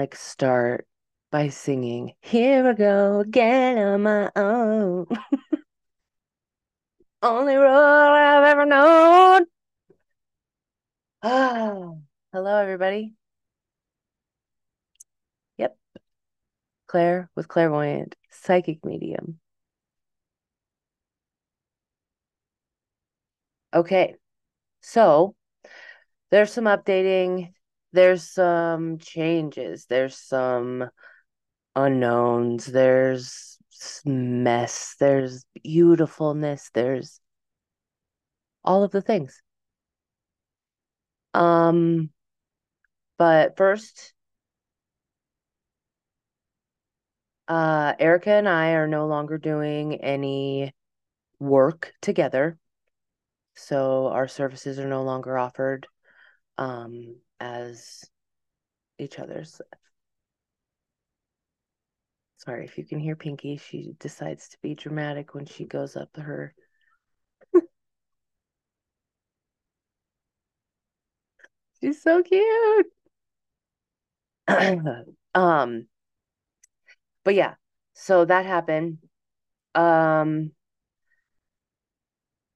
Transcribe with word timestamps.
like 0.00 0.16
start 0.16 0.86
by 1.30 1.50
singing, 1.50 2.14
Here 2.22 2.66
I 2.66 2.72
go 2.72 3.20
again 3.20 3.76
on 3.76 4.02
my 4.02 4.30
own. 4.34 5.06
Only 7.22 7.54
road 7.56 7.68
I've 7.68 8.44
ever 8.44 8.64
known. 8.64 9.44
Ah, 11.22 11.92
hello, 12.32 12.56
everybody. 12.56 13.12
Yep. 15.58 15.76
Claire 16.86 17.30
with 17.36 17.46
Clairvoyant, 17.48 18.16
psychic 18.30 18.82
medium. 18.86 19.38
Okay. 23.74 24.16
So 24.80 25.34
there's 26.30 26.52
some 26.52 26.64
updating, 26.64 27.52
there's 27.92 28.30
some 28.30 28.98
changes, 28.98 29.86
there's 29.86 30.16
some 30.16 30.88
unknowns, 31.76 32.66
there's 32.66 33.58
mess, 34.04 34.96
there's 35.00 35.44
beautifulness, 35.62 36.70
there's 36.74 37.20
all 38.64 38.84
of 38.84 38.90
the 38.90 39.02
things. 39.02 39.42
Um, 41.34 42.10
but 43.18 43.56
first, 43.56 44.14
uh, 47.48 47.94
Erica 47.98 48.30
and 48.30 48.48
I 48.48 48.70
are 48.72 48.86
no 48.86 49.06
longer 49.06 49.38
doing 49.38 49.96
any 49.96 50.72
work 51.38 51.92
together. 52.00 52.58
So 53.56 54.08
our 54.08 54.28
services 54.28 54.78
are 54.78 54.88
no 54.88 55.02
longer 55.02 55.36
offered 55.36 55.86
um, 56.58 57.16
as 57.40 58.04
each 58.98 59.18
other's. 59.18 59.60
Sorry 62.36 62.64
if 62.64 62.78
you 62.78 62.84
can 62.86 62.98
hear 63.00 63.16
Pinky. 63.16 63.56
She 63.58 63.94
decides 63.98 64.48
to 64.50 64.58
be 64.62 64.74
dramatic 64.74 65.34
when 65.34 65.46
she 65.46 65.64
goes 65.64 65.96
up 65.96 66.10
her. 66.16 66.54
She's 71.80 72.02
so 72.02 72.22
cute. 72.22 72.86
um, 75.34 75.86
but 77.24 77.34
yeah, 77.34 77.54
so 77.94 78.24
that 78.24 78.46
happened. 78.46 78.98
Um, 79.74 80.52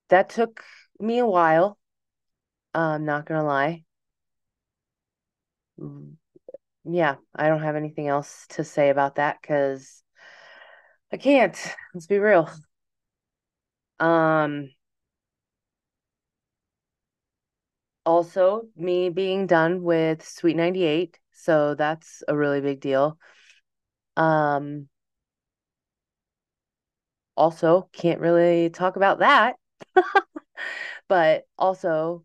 that 0.09 0.29
took 0.29 0.65
me 0.99 1.19
a 1.19 1.27
while. 1.27 1.79
I'm 2.75 3.05
not 3.05 3.27
gonna 3.27 3.45
lie. 3.45 3.85
Yeah, 6.85 7.17
I 7.35 7.49
don't 7.49 7.63
have 7.63 7.77
anything 7.77 8.09
else 8.09 8.47
to 8.51 8.65
say 8.65 8.91
about 8.91 9.15
that 9.17 9.41
because 9.41 10.03
I 11.13 11.17
can't. 11.17 11.57
Let's 11.95 12.07
be 12.07 12.19
real. 12.19 12.49
Um, 14.01 14.71
also, 18.07 18.69
me 18.77 19.09
being 19.09 19.47
done 19.47 19.83
with 19.83 20.27
Sweet 20.27 20.57
98, 20.57 21.19
so 21.33 21.75
that's 21.75 22.23
a 22.29 22.37
really 22.37 22.61
big 22.61 22.81
deal. 22.81 23.19
Um, 24.17 24.89
also, 27.37 27.89
can't 27.93 28.21
really 28.21 28.71
talk 28.71 28.97
about 28.97 29.19
that, 29.21 29.57
but 31.09 31.47
also 31.59 32.25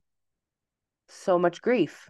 so 1.09 1.37
much 1.37 1.61
grief. 1.61 2.09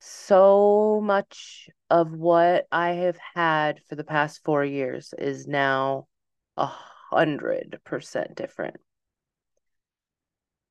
So 0.00 1.00
much 1.02 1.68
of 1.90 2.12
what 2.12 2.66
I 2.72 2.90
have 2.92 3.18
had 3.34 3.82
for 3.84 3.94
the 3.94 4.04
past 4.04 4.42
four 4.44 4.64
years 4.64 5.14
is 5.18 5.46
now 5.46 6.08
a 6.56 6.66
hundred 6.66 7.80
percent 7.84 8.34
different. 8.34 8.76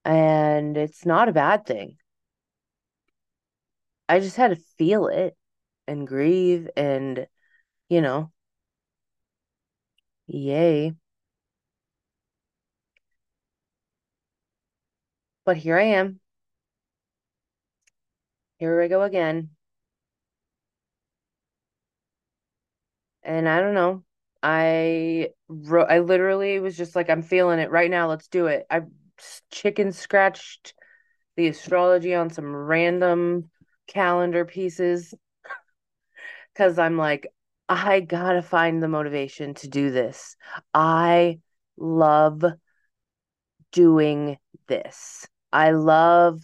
And 0.06 0.76
it's 0.78 1.06
not 1.06 1.30
a 1.30 1.34
bad 1.34 1.66
thing. 1.66 1.98
I 4.10 4.20
just 4.20 4.38
had 4.38 4.50
to 4.50 4.64
feel 4.78 5.08
it 5.08 5.38
and 5.88 6.08
grieve 6.08 6.70
and, 6.76 7.28
you 7.90 8.02
know, 8.02 8.32
yay. 10.28 10.94
But 15.46 15.58
here 15.58 15.78
I 15.78 15.84
am. 15.84 16.20
Here 18.60 18.80
we 18.80 18.88
go 18.90 19.02
again. 19.02 19.50
And 23.24 23.48
I 23.48 23.62
don't 23.62 23.74
know. 23.74 24.04
I 24.42 25.30
wrote, 25.48 25.88
I 25.90 26.00
literally 26.00 26.60
was 26.60 26.78
just 26.78 26.96
like, 26.96 27.10
I'm 27.10 27.22
feeling 27.22 27.60
it 27.60 27.72
right 27.72 27.92
now. 27.92 28.08
Let's 28.08 28.28
do 28.28 28.48
it. 28.48 28.66
I 28.70 28.82
chicken 29.52 29.92
scratched 29.92 30.74
the 31.36 31.48
astrology 31.48 32.16
on 32.16 32.30
some 32.30 32.56
random 32.56 33.50
calendar 33.88 34.46
pieces 34.46 35.14
because 36.54 36.80
I'm 36.80 36.98
like, 36.98 37.28
I 37.68 38.00
gotta 38.00 38.42
find 38.42 38.82
the 38.82 38.88
motivation 38.88 39.54
to 39.56 39.68
do 39.68 39.92
this. 39.92 40.36
I 40.74 41.40
love 41.78 42.44
doing 43.72 44.38
this. 44.68 45.28
I 45.52 45.72
love 45.72 46.42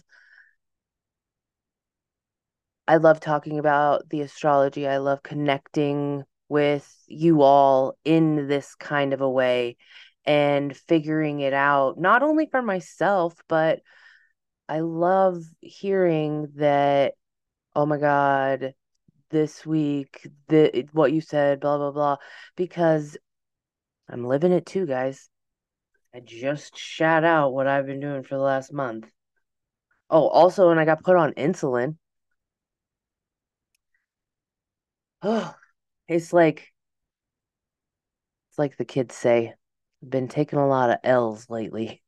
I 2.88 2.96
love 2.98 3.20
talking 3.20 3.58
about 3.58 4.08
the 4.08 4.20
astrology. 4.20 4.86
I 4.86 4.98
love 4.98 5.22
connecting 5.22 6.24
with 6.48 6.90
you 7.08 7.42
all 7.42 7.98
in 8.04 8.46
this 8.46 8.74
kind 8.76 9.12
of 9.12 9.20
a 9.20 9.28
way 9.28 9.76
and 10.24 10.76
figuring 10.76 11.40
it 11.40 11.52
out, 11.52 11.98
not 11.98 12.22
only 12.22 12.46
for 12.46 12.62
myself, 12.62 13.34
but 13.48 13.80
I 14.68 14.80
love 14.80 15.42
hearing 15.60 16.48
that, 16.56 17.14
oh 17.74 17.86
my 17.86 17.98
God, 17.98 18.74
this 19.30 19.66
week, 19.66 20.28
the 20.48 20.88
what 20.92 21.12
you 21.12 21.20
said, 21.20 21.60
blah 21.60 21.78
blah 21.78 21.90
blah, 21.90 22.16
because 22.56 23.16
I'm 24.08 24.24
living 24.24 24.52
it 24.52 24.66
too, 24.66 24.86
guys. 24.86 25.28
I 26.14 26.20
just 26.20 26.76
shout 26.76 27.24
out 27.24 27.52
what 27.52 27.66
I've 27.66 27.86
been 27.86 28.00
doing 28.00 28.22
for 28.22 28.36
the 28.36 28.42
last 28.42 28.72
month. 28.72 29.06
Oh, 30.08 30.28
also, 30.28 30.68
when 30.68 30.78
I 30.78 30.84
got 30.84 31.02
put 31.02 31.16
on 31.16 31.32
insulin. 31.32 31.96
Oh, 35.26 35.54
it's 36.08 36.32
like 36.32 36.72
it's 38.50 38.58
like 38.58 38.76
the 38.76 38.84
kids 38.84 39.14
say, 39.14 39.54
I've 40.02 40.10
been 40.10 40.28
taking 40.28 40.58
a 40.58 40.66
lot 40.66 40.90
of 40.90 40.98
L's 41.04 41.48
lately. 41.50 42.02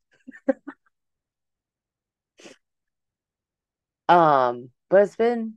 um, 4.08 4.70
but 4.88 5.02
it's 5.02 5.16
been 5.16 5.54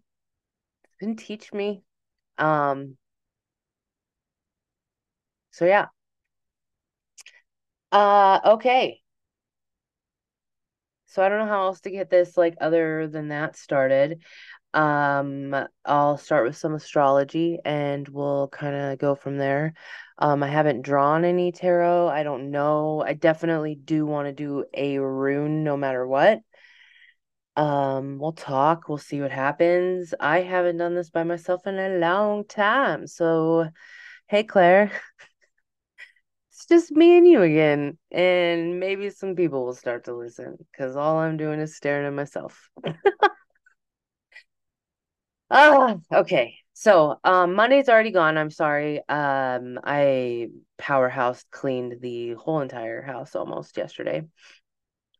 it's 0.85 0.95
been 0.99 1.15
teach 1.15 1.53
me. 1.53 1.83
Um, 2.37 2.97
so 5.51 5.65
yeah. 5.65 5.87
Uh, 7.91 8.39
okay. 8.45 9.01
So 11.07 11.21
I 11.23 11.29
don't 11.29 11.39
know 11.39 11.45
how 11.51 11.65
else 11.65 11.81
to 11.81 11.91
get 11.91 12.09
this 12.09 12.37
like 12.37 12.55
other 12.61 13.07
than 13.07 13.29
that 13.29 13.55
started. 13.57 14.21
Um, 14.73 15.55
I'll 15.85 16.17
start 16.17 16.45
with 16.45 16.55
some 16.57 16.73
astrology 16.73 17.59
and 17.65 18.07
we'll 18.07 18.47
kind 18.49 18.75
of 18.75 18.99
go 18.99 19.15
from 19.15 19.37
there. 19.37 19.73
Um, 20.17 20.43
I 20.43 20.47
haven't 20.47 20.83
drawn 20.83 21.25
any 21.25 21.51
tarot. 21.51 22.07
I 22.07 22.23
don't 22.23 22.51
know. 22.51 23.03
I 23.05 23.13
definitely 23.13 23.75
do 23.75 24.05
want 24.05 24.27
to 24.27 24.33
do 24.33 24.65
a 24.73 24.97
rune 24.99 25.63
no 25.63 25.75
matter 25.77 26.05
what. 26.07 26.41
Um, 27.57 28.17
we'll 28.17 28.31
talk, 28.31 28.87
we'll 28.87 28.97
see 28.97 29.21
what 29.21 29.31
happens. 29.31 30.13
I 30.19 30.41
haven't 30.41 30.77
done 30.77 30.95
this 30.95 31.09
by 31.09 31.23
myself 31.23 31.67
in 31.67 31.77
a 31.77 31.97
long 31.99 32.45
time. 32.45 33.07
So, 33.07 33.69
hey 34.27 34.43
Claire. 34.43 34.91
It's 36.51 36.65
just 36.65 36.91
me 36.91 37.17
and 37.17 37.25
you 37.27 37.41
again. 37.41 37.97
And 38.11 38.79
maybe 38.79 39.09
some 39.09 39.35
people 39.35 39.65
will 39.65 39.73
start 39.73 40.03
to 40.05 40.13
listen 40.13 40.57
because 40.71 40.95
all 40.95 41.17
I'm 41.17 41.37
doing 41.37 41.59
is 41.59 41.75
staring 41.75 42.05
at 42.05 42.13
myself. 42.13 42.69
Ah, 45.51 45.95
okay. 46.13 46.55
So, 46.73 47.19
um, 47.23 47.53
Monday's 47.53 47.89
already 47.89 48.11
gone. 48.11 48.37
I'm 48.37 48.49
sorry. 48.49 49.07
Um, 49.09 49.79
I 49.83 50.47
powerhouse 50.77 51.43
cleaned 51.51 52.01
the 52.01 52.33
whole 52.33 52.61
entire 52.61 53.01
house 53.01 53.35
almost 53.35 53.77
yesterday. 53.77 54.23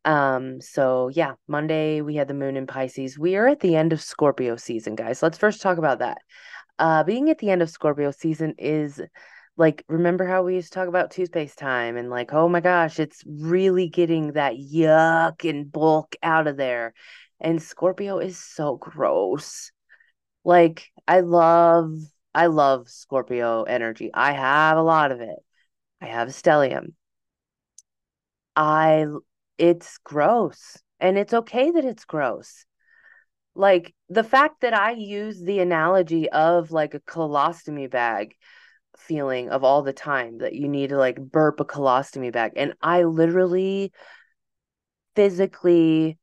Um, 0.04 0.60
so 0.60 1.08
yeah, 1.08 1.34
Monday 1.46 2.00
we 2.00 2.16
had 2.16 2.28
the 2.28 2.34
moon 2.34 2.56
in 2.56 2.66
Pisces. 2.66 3.18
We 3.18 3.36
are 3.36 3.46
at 3.46 3.60
the 3.60 3.76
end 3.76 3.92
of 3.92 4.02
Scorpio 4.02 4.56
season, 4.56 4.96
guys. 4.96 5.22
Let's 5.22 5.38
first 5.38 5.62
talk 5.62 5.78
about 5.78 6.00
that. 6.00 6.18
Uh, 6.78 7.04
being 7.04 7.30
at 7.30 7.38
the 7.38 7.50
end 7.50 7.62
of 7.62 7.70
Scorpio 7.70 8.10
season 8.10 8.54
is 8.58 9.00
like, 9.56 9.84
remember 9.88 10.26
how 10.26 10.42
we 10.42 10.54
used 10.54 10.72
to 10.72 10.78
talk 10.78 10.88
about 10.88 11.10
toothpaste 11.10 11.58
time 11.58 11.96
and 11.96 12.10
like, 12.10 12.32
oh 12.32 12.48
my 12.48 12.60
gosh, 12.60 12.98
it's 12.98 13.22
really 13.26 13.88
getting 13.88 14.32
that 14.32 14.54
yuck 14.54 15.48
and 15.48 15.70
bulk 15.70 16.16
out 16.22 16.46
of 16.46 16.56
there. 16.56 16.94
And 17.38 17.62
Scorpio 17.62 18.18
is 18.18 18.38
so 18.38 18.76
gross 18.76 19.71
Like 20.44 20.90
I 21.06 21.20
love 21.20 21.94
I 22.34 22.46
love 22.46 22.88
Scorpio 22.88 23.64
energy. 23.64 24.10
I 24.12 24.32
have 24.32 24.76
a 24.76 24.82
lot 24.82 25.12
of 25.12 25.20
it. 25.20 25.38
I 26.00 26.06
have 26.06 26.28
stellium. 26.28 26.94
I 28.56 29.06
it's 29.58 29.98
gross 29.98 30.78
and 31.00 31.18
it's 31.18 31.34
okay 31.34 31.70
that 31.70 31.84
it's 31.84 32.04
gross. 32.04 32.64
Like 33.54 33.94
the 34.08 34.24
fact 34.24 34.62
that 34.62 34.74
I 34.74 34.92
use 34.92 35.40
the 35.40 35.60
analogy 35.60 36.28
of 36.30 36.70
like 36.72 36.94
a 36.94 37.00
colostomy 37.00 37.90
bag 37.90 38.34
feeling 38.96 39.50
of 39.50 39.64
all 39.64 39.82
the 39.82 39.92
time 39.92 40.38
that 40.38 40.54
you 40.54 40.68
need 40.68 40.90
to 40.90 40.96
like 40.96 41.18
burp 41.20 41.60
a 41.60 41.64
colostomy 41.64 42.32
bag 42.32 42.52
and 42.56 42.74
I 42.80 43.04
literally 43.04 43.92
physically 45.14 46.18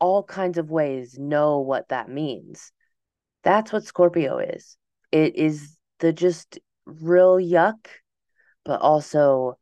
all 0.00 0.22
kinds 0.22 0.58
of 0.58 0.70
ways 0.70 1.18
know 1.18 1.60
what 1.60 1.88
that 1.90 2.08
means. 2.08 2.72
That's 3.42 3.72
what 3.72 3.84
Scorpio 3.84 4.38
is. 4.38 4.76
It 5.12 5.36
is 5.36 5.76
the 5.98 6.12
just 6.12 6.58
real 6.86 7.36
yuck, 7.36 7.86
but 8.64 8.80
also 8.80 9.58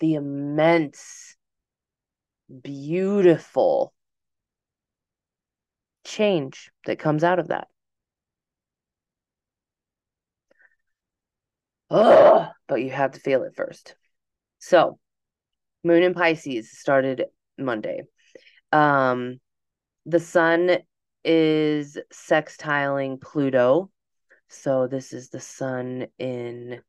the 0.00 0.14
immense, 0.14 1.36
beautiful 2.62 3.94
change 6.04 6.70
that 6.86 6.98
comes 6.98 7.24
out 7.24 7.38
of 7.38 7.48
that. 7.48 7.68
Ugh, 11.90 12.50
but 12.66 12.82
you 12.82 12.90
have 12.90 13.12
to 13.12 13.20
feel 13.20 13.42
it 13.44 13.54
first. 13.54 13.94
So, 14.58 14.98
Moon 15.84 16.02
in 16.02 16.14
Pisces 16.14 16.78
started 16.78 17.24
Monday. 17.58 18.02
Um, 18.72 19.38
the 20.06 20.20
sun 20.20 20.78
is 21.24 21.98
sextiling 22.12 23.20
Pluto. 23.20 23.90
So 24.48 24.86
this 24.86 25.12
is 25.12 25.30
the 25.30 25.40
sun 25.40 26.06
in 26.18 26.82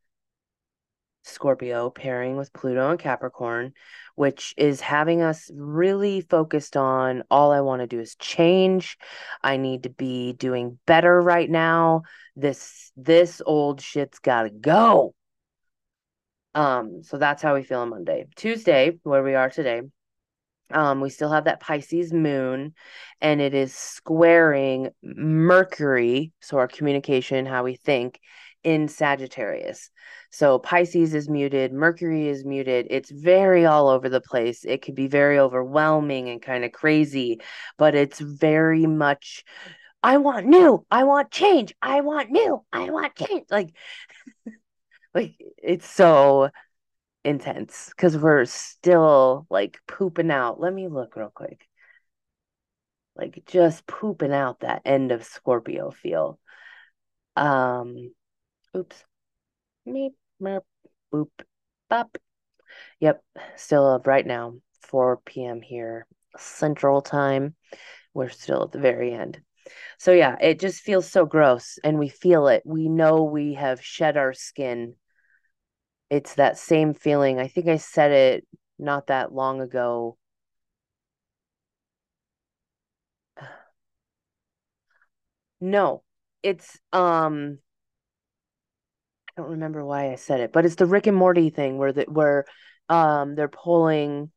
Scorpio 1.23 1.89
pairing 1.89 2.37
with 2.37 2.53
Pluto 2.53 2.91
and 2.91 2.99
Capricorn, 2.99 3.73
which 4.15 4.53
is 4.57 4.79
having 4.79 5.21
us 5.21 5.49
really 5.55 6.21
focused 6.21 6.77
on 6.77 7.23
all 7.31 7.51
I 7.51 7.61
want 7.61 7.81
to 7.81 7.87
do 7.87 7.99
is 7.99 8.15
change. 8.15 8.97
I 9.41 9.57
need 9.57 9.83
to 9.83 9.89
be 9.89 10.33
doing 10.33 10.77
better 10.85 11.19
right 11.19 11.49
now. 11.49 12.03
This 12.35 12.91
this 12.95 13.41
old 13.45 13.81
shit's 13.81 14.19
got 14.19 14.43
to 14.43 14.49
go. 14.49 15.15
Um 16.53 17.01
so 17.03 17.17
that's 17.17 17.41
how 17.41 17.55
we 17.55 17.63
feel 17.63 17.79
on 17.79 17.89
Monday. 17.89 18.27
Tuesday, 18.35 18.99
where 19.03 19.23
we 19.23 19.33
are 19.33 19.49
today, 19.49 19.81
um, 20.71 21.01
we 21.01 21.09
still 21.09 21.31
have 21.31 21.45
that 21.45 21.59
Pisces 21.59 22.11
moon, 22.11 22.73
and 23.21 23.41
it 23.41 23.53
is 23.53 23.73
squaring 23.73 24.89
Mercury, 25.03 26.31
so 26.41 26.57
our 26.57 26.67
communication, 26.67 27.45
how 27.45 27.63
we 27.63 27.75
think, 27.75 28.19
in 28.63 28.87
Sagittarius. 28.87 29.91
So 30.31 30.57
Pisces 30.59 31.13
is 31.13 31.29
muted, 31.29 31.71
Mercury 31.71 32.27
is 32.27 32.43
muted. 32.43 32.87
It's 32.89 33.11
very 33.11 33.65
all 33.65 33.87
over 33.87 34.09
the 34.09 34.19
place. 34.19 34.65
It 34.65 34.81
could 34.81 34.95
be 34.95 35.07
very 35.07 35.39
overwhelming 35.39 36.29
and 36.29 36.41
kind 36.41 36.65
of 36.65 36.71
crazy, 36.71 37.39
but 37.77 37.95
it's 37.95 38.19
very 38.19 38.87
much 38.87 39.43
I 40.01 40.17
want 40.17 40.45
new, 40.45 40.85
I 40.91 41.03
want 41.03 41.31
change, 41.31 41.73
I 41.81 42.01
want 42.01 42.29
new, 42.31 42.63
I 42.71 42.89
want 42.89 43.15
change. 43.15 43.45
Like 43.49 43.75
like 45.15 45.35
it's 45.57 45.89
so 45.89 46.49
intense 47.25 47.89
because 47.89 48.17
we're 48.17 48.45
still 48.45 49.47
like 49.49 49.79
pooping 49.87 50.31
out. 50.31 50.59
Let 50.59 50.73
me 50.73 50.87
look 50.87 51.15
real 51.15 51.31
quick. 51.33 51.67
Like 53.15 53.43
just 53.45 53.87
pooping 53.87 54.33
out 54.33 54.59
that 54.59 54.81
end 54.85 55.11
of 55.11 55.23
Scorpio 55.23 55.91
feel. 55.91 56.39
Um, 57.35 58.13
oops. 58.75 59.03
Meep, 59.87 60.13
merp, 60.41 60.63
boop, 61.13 61.29
bop. 61.89 62.17
Yep, 62.99 63.23
still 63.55 63.85
up 63.85 64.07
right 64.07 64.25
now, 64.25 64.55
4 64.81 65.17
p.m. 65.17 65.61
here, 65.61 66.07
Central 66.37 67.01
Time. 67.01 67.55
We're 68.13 68.29
still 68.29 68.63
at 68.63 68.71
the 68.71 68.79
very 68.79 69.13
end. 69.13 69.41
So, 69.97 70.11
yeah, 70.11 70.35
it 70.41 70.59
just 70.59 70.81
feels 70.81 71.09
so 71.09 71.25
gross 71.25 71.79
and 71.83 71.97
we 71.97 72.09
feel 72.09 72.47
it. 72.47 72.63
We 72.65 72.89
know 72.89 73.23
we 73.23 73.53
have 73.53 73.83
shed 73.83 74.17
our 74.17 74.33
skin 74.33 74.95
it's 76.09 76.35
that 76.35 76.57
same 76.57 76.93
feeling. 76.93 77.39
I 77.39 77.47
think 77.47 77.67
I 77.67 77.77
said 77.77 78.11
it 78.11 78.47
not 78.79 79.07
that 79.07 79.33
long 79.33 79.61
ago. 79.61 80.17
No, 85.61 86.03
it's 86.43 86.77
um 86.93 87.59
I 89.37 89.41
don't 89.41 89.51
remember 89.51 89.83
why 89.85 90.11
I 90.11 90.15
said 90.15 90.39
it, 90.39 90.53
but 90.53 90.65
it's 90.65 90.75
the 90.75 90.85
Rick 90.85 91.07
and 91.07 91.17
Morty 91.17 91.49
thing 91.49 91.77
where 91.77 91.91
the 91.93 92.03
where 92.03 92.45
um 92.89 93.35
they're 93.35 93.47
pulling 93.47 94.31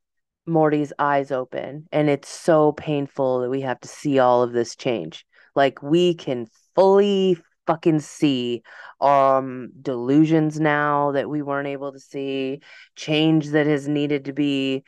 Morty's 0.47 0.93
eyes 0.99 1.31
open 1.31 1.87
and 1.93 2.09
it's 2.09 2.29
so 2.29 2.73
painful 2.73 3.41
that 3.41 3.51
we 3.51 3.61
have 3.63 3.81
to 3.81 3.89
see 3.89 4.19
all 4.19 4.43
of 4.43 4.53
this 4.53 4.75
change. 4.77 5.27
Like 5.55 5.83
we 5.83 6.15
can 6.15 6.49
fully 6.75 7.39
fucking 7.69 8.01
see 8.01 8.63
um 9.01 9.71
delusions 9.81 10.59
now 10.59 11.13
that 11.13 11.31
we 11.31 11.43
weren't 11.43 11.69
able 11.69 11.93
to 11.93 12.01
see, 12.01 12.61
change 12.97 13.49
that 13.51 13.67
has 13.67 13.87
needed 13.87 14.25
to 14.25 14.33
be 14.33 14.83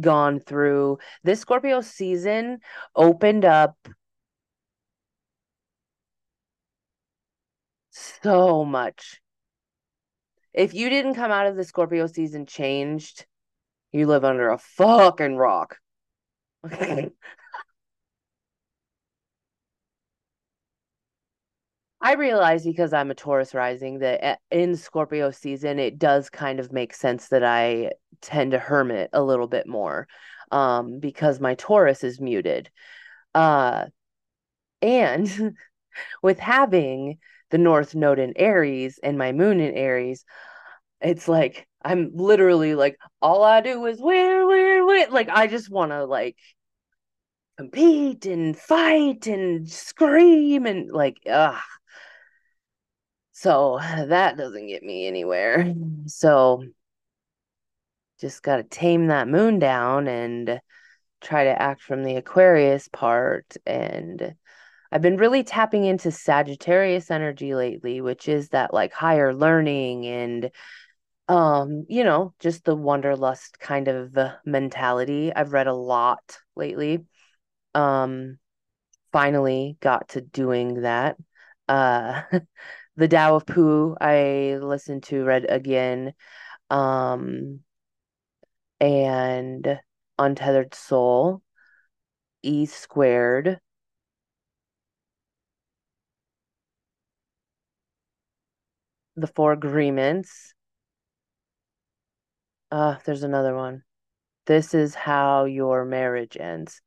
gone 0.00 0.40
through. 0.40 0.98
This 1.22 1.40
Scorpio 1.40 1.82
season 1.82 2.58
opened 2.96 3.44
up 3.44 3.76
so 7.90 8.64
much. 8.64 9.20
If 10.54 10.74
you 10.74 10.88
didn't 10.88 11.14
come 11.14 11.30
out 11.30 11.46
of 11.46 11.56
the 11.56 11.64
Scorpio 11.64 12.06
season 12.06 12.46
changed, 12.46 13.26
you 13.92 14.06
live 14.06 14.24
under 14.24 14.50
a 14.50 14.58
fucking 14.58 15.36
rock. 15.36 15.78
I 22.02 22.14
realize 22.14 22.64
because 22.64 22.92
I'm 22.92 23.12
a 23.12 23.14
Taurus 23.14 23.54
rising 23.54 24.00
that 24.00 24.40
in 24.50 24.74
Scorpio 24.74 25.30
season, 25.30 25.78
it 25.78 26.00
does 26.00 26.28
kind 26.30 26.58
of 26.58 26.72
make 26.72 26.94
sense 26.94 27.28
that 27.28 27.44
I 27.44 27.92
tend 28.20 28.50
to 28.50 28.58
hermit 28.58 29.10
a 29.12 29.22
little 29.22 29.46
bit 29.46 29.68
more 29.68 30.08
um, 30.50 30.98
because 30.98 31.38
my 31.38 31.54
Taurus 31.54 32.02
is 32.02 32.20
muted. 32.20 32.70
Uh, 33.36 33.86
and 34.82 35.56
with 36.22 36.40
having 36.40 37.18
the 37.50 37.58
North 37.58 37.94
Node 37.94 38.18
in 38.18 38.32
Aries 38.34 38.98
and 39.00 39.16
my 39.16 39.30
moon 39.30 39.60
in 39.60 39.72
Aries, 39.74 40.24
it's 41.00 41.28
like 41.28 41.68
I'm 41.84 42.10
literally 42.14 42.74
like, 42.74 42.96
all 43.20 43.44
I 43.44 43.60
do 43.60 43.86
is 43.86 44.00
win, 44.00 44.48
win, 44.48 44.86
win. 44.86 45.10
Like, 45.12 45.28
I 45.28 45.46
just 45.46 45.70
want 45.70 45.92
to 45.92 46.04
like 46.04 46.36
compete 47.58 48.26
and 48.26 48.56
fight 48.56 49.28
and 49.28 49.68
scream 49.70 50.66
and 50.66 50.90
like, 50.90 51.18
ugh 51.30 51.60
so 53.42 53.80
that 54.06 54.36
doesn't 54.36 54.68
get 54.68 54.82
me 54.84 55.06
anywhere. 55.06 55.74
So 56.06 56.62
just 58.20 58.42
got 58.42 58.56
to 58.56 58.62
tame 58.62 59.08
that 59.08 59.26
moon 59.26 59.58
down 59.58 60.06
and 60.06 60.60
try 61.20 61.44
to 61.44 61.62
act 61.62 61.82
from 61.82 62.04
the 62.04 62.16
Aquarius 62.16 62.86
part. 62.88 63.56
And 63.66 64.34
I've 64.92 65.02
been 65.02 65.16
really 65.16 65.42
tapping 65.42 65.84
into 65.84 66.12
Sagittarius 66.12 67.10
energy 67.10 67.54
lately, 67.54 68.00
which 68.00 68.28
is 68.28 68.50
that 68.50 68.72
like 68.72 68.92
higher 68.92 69.34
learning 69.34 70.06
and 70.06 70.50
um 71.28 71.86
you 71.88 72.02
know 72.02 72.34
just 72.40 72.64
the 72.64 72.74
wanderlust 72.74 73.60
kind 73.60 73.86
of 73.86 74.12
mentality 74.44 75.32
i've 75.32 75.52
read 75.52 75.68
a 75.68 75.72
lot 75.72 76.38
lately 76.56 76.98
um 77.76 78.38
finally 79.12 79.76
got 79.80 80.08
to 80.08 80.20
doing 80.20 80.80
that 80.82 81.16
uh 81.68 82.22
the 82.96 83.08
Tao 83.08 83.36
of 83.36 83.46
Pooh 83.46 83.96
I 84.00 84.58
listened 84.60 85.04
to 85.04 85.24
read 85.24 85.46
again. 85.48 86.14
Um 86.70 87.60
and 88.80 89.80
Untethered 90.18 90.74
Soul, 90.74 91.42
E 92.42 92.66
squared. 92.66 93.60
The 99.16 99.26
Four 99.26 99.52
Agreements. 99.52 100.54
Uh, 102.70 102.96
there's 103.04 103.22
another 103.22 103.54
one. 103.54 103.84
This 104.46 104.74
is 104.74 104.94
how 104.94 105.44
your 105.44 105.84
marriage 105.84 106.36
ends. 106.38 106.80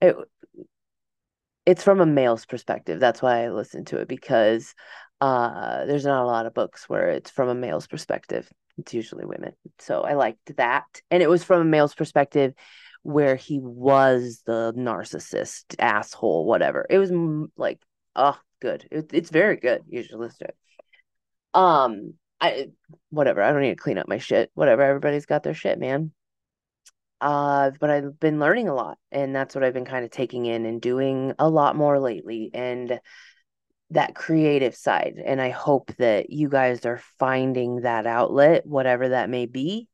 It 0.00 0.16
it's 1.66 1.82
from 1.82 2.00
a 2.00 2.06
male's 2.06 2.46
perspective. 2.46 3.00
That's 3.00 3.22
why 3.22 3.44
I 3.44 3.50
listen 3.50 3.84
to 3.86 3.98
it 3.98 4.08
because 4.08 4.74
uh, 5.20 5.84
there's 5.86 6.04
not 6.04 6.22
a 6.22 6.26
lot 6.26 6.46
of 6.46 6.54
books 6.54 6.88
where 6.88 7.08
it's 7.10 7.30
from 7.30 7.48
a 7.48 7.54
male's 7.54 7.86
perspective. 7.86 8.50
It's 8.78 8.92
usually 8.92 9.24
women. 9.24 9.52
So 9.78 10.02
I 10.02 10.14
liked 10.14 10.56
that. 10.56 10.84
And 11.10 11.22
it 11.22 11.30
was 11.30 11.44
from 11.44 11.60
a 11.60 11.64
male's 11.64 11.94
perspective 11.94 12.54
where 13.04 13.36
he 13.36 13.60
was 13.60 14.42
the 14.46 14.72
narcissist 14.76 15.76
asshole 15.78 16.46
whatever 16.46 16.86
it 16.88 16.98
was 16.98 17.12
like 17.56 17.78
oh 18.16 18.36
good 18.60 18.88
it, 18.90 19.10
it's 19.12 19.28
very 19.28 19.56
good 19.56 19.82
you 19.86 20.02
should 20.02 20.18
listen 20.18 20.38
to 20.38 20.44
it 20.46 20.56
um 21.52 22.14
i 22.40 22.68
whatever 23.10 23.42
i 23.42 23.52
don't 23.52 23.60
need 23.60 23.76
to 23.76 23.76
clean 23.76 23.98
up 23.98 24.08
my 24.08 24.16
shit 24.16 24.50
whatever 24.54 24.80
everybody's 24.80 25.26
got 25.26 25.42
their 25.42 25.52
shit 25.52 25.78
man 25.78 26.12
uh 27.24 27.70
but 27.80 27.90
i've 27.90 28.20
been 28.20 28.38
learning 28.38 28.68
a 28.68 28.74
lot 28.74 28.98
and 29.10 29.34
that's 29.34 29.54
what 29.54 29.64
i've 29.64 29.72
been 29.72 29.86
kind 29.86 30.04
of 30.04 30.10
taking 30.10 30.44
in 30.44 30.66
and 30.66 30.80
doing 30.80 31.32
a 31.38 31.48
lot 31.48 31.74
more 31.74 31.98
lately 31.98 32.50
and 32.52 33.00
that 33.90 34.14
creative 34.14 34.76
side 34.76 35.14
and 35.24 35.40
i 35.40 35.48
hope 35.48 35.90
that 35.98 36.28
you 36.28 36.48
guys 36.48 36.84
are 36.84 37.00
finding 37.18 37.80
that 37.80 38.06
outlet 38.06 38.66
whatever 38.66 39.08
that 39.08 39.30
may 39.30 39.46
be 39.46 39.88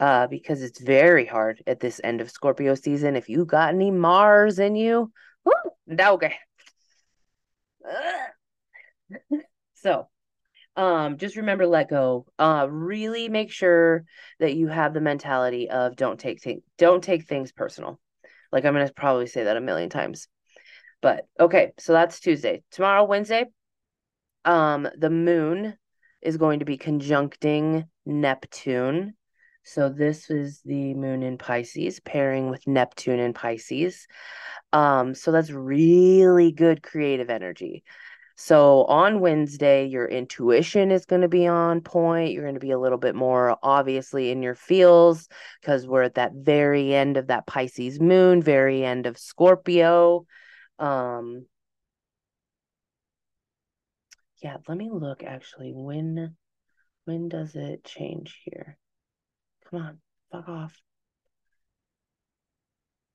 uh, 0.00 0.26
because 0.26 0.62
it's 0.62 0.80
very 0.80 1.24
hard 1.24 1.62
at 1.66 1.80
this 1.80 2.00
end 2.04 2.20
of 2.20 2.30
Scorpio 2.30 2.74
season. 2.74 3.16
If 3.16 3.28
you 3.28 3.44
got 3.44 3.74
any 3.74 3.90
Mars 3.90 4.58
in 4.58 4.76
you, 4.76 5.10
okay. 5.98 6.34
so, 9.74 10.08
um, 10.76 11.16
just 11.16 11.36
remember, 11.36 11.66
let 11.66 11.88
go. 11.88 12.26
Uh, 12.38 12.66
really 12.70 13.28
make 13.28 13.50
sure 13.50 14.04
that 14.40 14.54
you 14.54 14.68
have 14.68 14.94
the 14.94 15.00
mentality 15.00 15.70
of 15.70 15.96
don't 15.96 16.20
take 16.20 16.42
don't 16.78 17.02
take 17.02 17.26
things 17.26 17.52
personal. 17.52 17.98
Like 18.52 18.64
I'm 18.64 18.74
gonna 18.74 18.90
probably 18.94 19.26
say 19.26 19.44
that 19.44 19.56
a 19.56 19.60
million 19.60 19.90
times. 19.90 20.28
But 21.02 21.26
okay, 21.38 21.72
so 21.78 21.92
that's 21.92 22.20
Tuesday. 22.20 22.62
Tomorrow, 22.70 23.04
Wednesday, 23.04 23.46
um, 24.44 24.88
the 24.96 25.10
moon 25.10 25.76
is 26.22 26.36
going 26.36 26.60
to 26.60 26.64
be 26.64 26.78
conjuncting 26.78 27.84
Neptune 28.04 29.14
so 29.68 29.88
this 29.88 30.30
is 30.30 30.60
the 30.64 30.94
moon 30.94 31.24
in 31.24 31.38
Pisces 31.38 31.98
pairing 31.98 32.50
with 32.50 32.68
Neptune 32.68 33.18
in 33.18 33.32
Pisces. 33.32 34.06
Um, 34.72 35.12
so 35.12 35.32
that's 35.32 35.50
really 35.50 36.52
good 36.52 36.84
creative 36.84 37.30
energy. 37.30 37.82
So 38.36 38.84
on 38.84 39.20
Wednesday, 39.20 39.86
your 39.86 40.06
intuition 40.06 40.90
is 40.90 41.06
going 41.06 41.22
to 41.22 41.28
be 41.28 41.46
on 41.46 41.80
point. 41.80 42.32
You're 42.32 42.44
going 42.44 42.54
to 42.54 42.60
be 42.60 42.70
a 42.70 42.78
little 42.78 42.98
bit 42.98 43.14
more 43.14 43.56
obviously 43.62 44.30
in 44.30 44.42
your 44.42 44.54
feels 44.54 45.28
because 45.60 45.86
we're 45.86 46.02
at 46.02 46.16
that 46.16 46.32
very 46.34 46.94
end 46.94 47.16
of 47.16 47.28
that 47.28 47.46
Pisces 47.46 47.98
moon, 47.98 48.42
very 48.42 48.84
end 48.84 49.06
of 49.06 49.16
Scorpio. 49.16 50.26
Um, 50.78 51.46
yeah, 54.42 54.58
let 54.68 54.76
me 54.76 54.90
look 54.92 55.22
actually. 55.22 55.72
When 55.74 56.36
when 57.04 57.30
does 57.30 57.54
it 57.54 57.84
change 57.84 58.38
here? 58.44 58.76
Come 59.70 59.80
on, 59.80 59.98
fuck 60.30 60.48
off. 60.48 60.82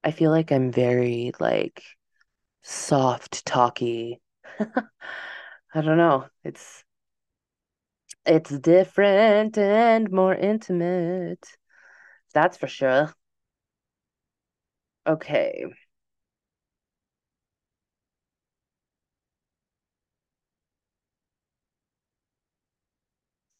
I 0.03 0.09
feel 0.09 0.31
like 0.31 0.51
I'm 0.51 0.71
very 0.71 1.31
like 1.39 1.83
soft 2.63 3.45
talky. 3.45 4.19
I 5.73 5.81
don't 5.81 5.97
know. 5.97 6.27
It's 6.43 6.83
it's 8.25 8.49
different 8.49 9.57
and 9.57 10.11
more 10.11 10.33
intimate. 10.33 11.45
That's 12.33 12.57
for 12.57 12.67
sure. 12.67 13.13
Okay. 15.05 15.65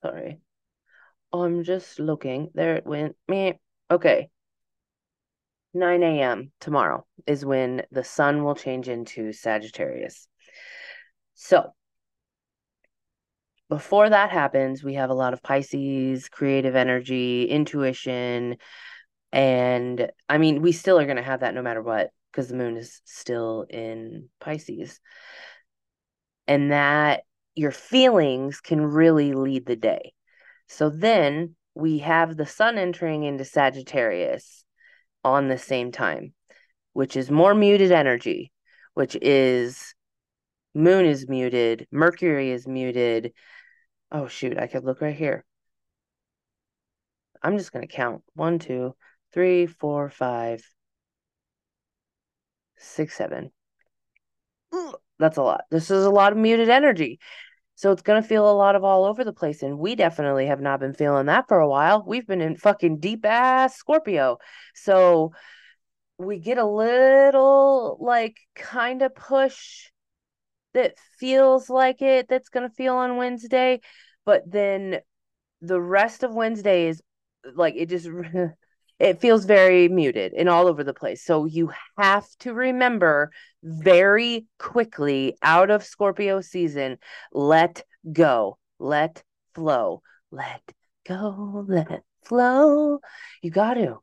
Sorry. 0.03 0.39
I'm 1.33 1.63
just 1.63 2.00
looking. 2.00 2.51
There 2.55 2.75
it 2.77 2.86
went. 2.86 3.17
Me. 3.27 3.60
Okay. 3.91 4.29
9 5.75 6.19
a.m. 6.21 6.51
tomorrow 6.60 7.05
is 7.27 7.45
when 7.45 7.86
the 7.91 8.03
sun 8.03 8.43
will 8.43 8.55
change 8.55 8.89
into 8.89 9.33
Sagittarius. 9.33 10.27
So, 11.43 11.74
before 13.67 14.07
that 14.07 14.29
happens, 14.29 14.83
we 14.83 14.93
have 14.93 15.10
a 15.10 15.15
lot 15.15 15.33
of 15.33 15.41
Pisces, 15.41 16.29
creative 16.29 16.75
energy, 16.75 17.45
intuition. 17.45 18.57
And 19.31 20.12
I 20.29 20.38
mean, 20.38 20.62
we 20.62 20.71
still 20.71 21.00
are 21.00 21.05
going 21.05 21.17
to 21.17 21.24
have 21.24 21.39
that 21.39 21.55
no 21.55 21.63
matter 21.63 21.81
what, 21.81 22.12
because 22.31 22.48
the 22.48 22.55
moon 22.55 22.77
is 22.77 23.01
still 23.05 23.65
in 23.67 24.29
Pisces. 24.39 25.00
And 26.48 26.71
that 26.71 27.24
your 27.55 27.71
feelings 27.71 28.62
can 28.62 28.79
really 28.79 29.33
lead 29.33 29.65
the 29.65 29.75
day. 29.75 30.13
So 30.67 30.91
then 30.91 31.55
we 31.74 32.00
have 32.00 32.38
the 32.38 32.45
sun 32.45 32.77
entering 32.77 33.24
into 33.24 33.45
Sagittarius 33.45 34.63
on 35.24 35.48
the 35.48 35.57
same 35.57 35.91
time, 35.91 36.36
which 36.93 37.17
is 37.17 37.31
more 37.31 37.55
muted 37.55 37.91
energy, 37.91 38.51
which 38.93 39.17
is 39.19 39.95
moon 40.73 41.05
is 41.05 41.27
muted, 41.27 41.87
Mercury 41.91 42.51
is 42.51 42.67
muted. 42.67 43.33
Oh, 44.11 44.27
shoot, 44.27 44.57
I 44.57 44.67
could 44.67 44.83
look 44.83 45.01
right 45.01 45.15
here. 45.15 45.45
I'm 47.41 47.57
just 47.57 47.71
going 47.71 47.87
to 47.87 47.93
count 47.93 48.23
one, 48.33 48.59
two, 48.59 48.95
three, 49.33 49.65
four, 49.65 50.09
five, 50.09 50.63
six, 52.77 53.15
seven. 53.15 53.51
That's 55.19 55.37
a 55.37 55.43
lot. 55.43 55.65
This 55.69 55.91
is 55.91 56.05
a 56.05 56.09
lot 56.09 56.31
of 56.31 56.37
muted 56.37 56.69
energy. 56.69 57.19
So 57.75 57.91
it's 57.91 58.01
going 58.01 58.21
to 58.21 58.27
feel 58.27 58.49
a 58.49 58.53
lot 58.53 58.75
of 58.75 58.83
all 58.83 59.05
over 59.05 59.23
the 59.23 59.33
place. 59.33 59.63
And 59.63 59.79
we 59.79 59.95
definitely 59.95 60.47
have 60.47 60.61
not 60.61 60.79
been 60.79 60.93
feeling 60.93 61.27
that 61.27 61.47
for 61.47 61.59
a 61.59 61.67
while. 61.67 62.03
We've 62.05 62.27
been 62.27 62.41
in 62.41 62.55
fucking 62.55 62.99
deep 62.99 63.25
ass 63.25 63.75
Scorpio. 63.75 64.37
So 64.75 65.31
we 66.17 66.39
get 66.39 66.57
a 66.57 66.65
little 66.65 67.97
like 67.99 68.37
kind 68.55 69.01
of 69.01 69.15
push 69.15 69.90
that 70.73 70.95
feels 71.19 71.69
like 71.69 72.01
it 72.01 72.27
that's 72.29 72.49
going 72.49 72.67
to 72.67 72.75
feel 72.75 72.95
on 72.95 73.17
Wednesday. 73.17 73.81
But 74.25 74.49
then 74.49 74.99
the 75.61 75.81
rest 75.81 76.23
of 76.23 76.33
Wednesday 76.33 76.87
is 76.87 77.01
like 77.55 77.75
it 77.75 77.89
just 77.89 78.07
it 78.99 79.19
feels 79.19 79.45
very 79.45 79.87
muted 79.87 80.33
and 80.33 80.47
all 80.47 80.67
over 80.67 80.83
the 80.83 80.93
place. 80.93 81.23
So 81.23 81.45
you 81.45 81.71
have 81.97 82.27
to 82.39 82.53
remember 82.53 83.31
very 83.63 84.45
quickly 84.59 85.35
out 85.41 85.71
of 85.71 85.83
Scorpio 85.83 86.41
season, 86.41 86.97
let 87.33 87.83
go, 88.11 88.57
let 88.79 89.23
flow, 89.55 90.01
let 90.29 90.61
go, 91.07 91.65
let 91.67 92.03
flow. 92.23 92.99
You 93.41 93.49
got 93.49 93.73
to, 93.75 93.99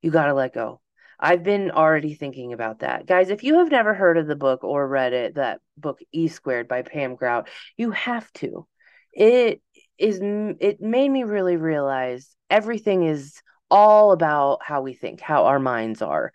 you 0.00 0.10
got 0.10 0.26
to 0.26 0.34
let 0.34 0.54
go. 0.54 0.80
I've 1.20 1.42
been 1.42 1.70
already 1.70 2.14
thinking 2.14 2.52
about 2.52 2.80
that. 2.80 3.06
Guys, 3.06 3.30
if 3.30 3.42
you 3.42 3.58
have 3.58 3.70
never 3.70 3.92
heard 3.94 4.18
of 4.18 4.26
the 4.26 4.36
book 4.36 4.62
or 4.62 4.86
read 4.86 5.12
it, 5.12 5.34
that 5.34 5.60
book 5.76 6.00
E 6.12 6.28
Squared 6.28 6.68
by 6.68 6.82
Pam 6.82 7.16
Grout, 7.16 7.48
you 7.76 7.90
have 7.90 8.32
to. 8.34 8.66
It 9.12 9.60
is 9.98 10.20
it 10.22 10.80
made 10.80 11.08
me 11.08 11.24
really 11.24 11.56
realize 11.56 12.36
everything 12.50 13.02
is 13.04 13.42
all 13.70 14.12
about 14.12 14.60
how 14.62 14.82
we 14.82 14.94
think, 14.94 15.20
how 15.20 15.46
our 15.46 15.58
minds 15.58 16.02
are. 16.02 16.32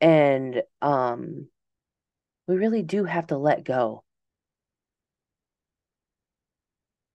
And 0.00 0.62
um 0.80 1.48
we 2.46 2.56
really 2.56 2.82
do 2.82 3.04
have 3.04 3.26
to 3.28 3.38
let 3.38 3.64
go. 3.64 4.04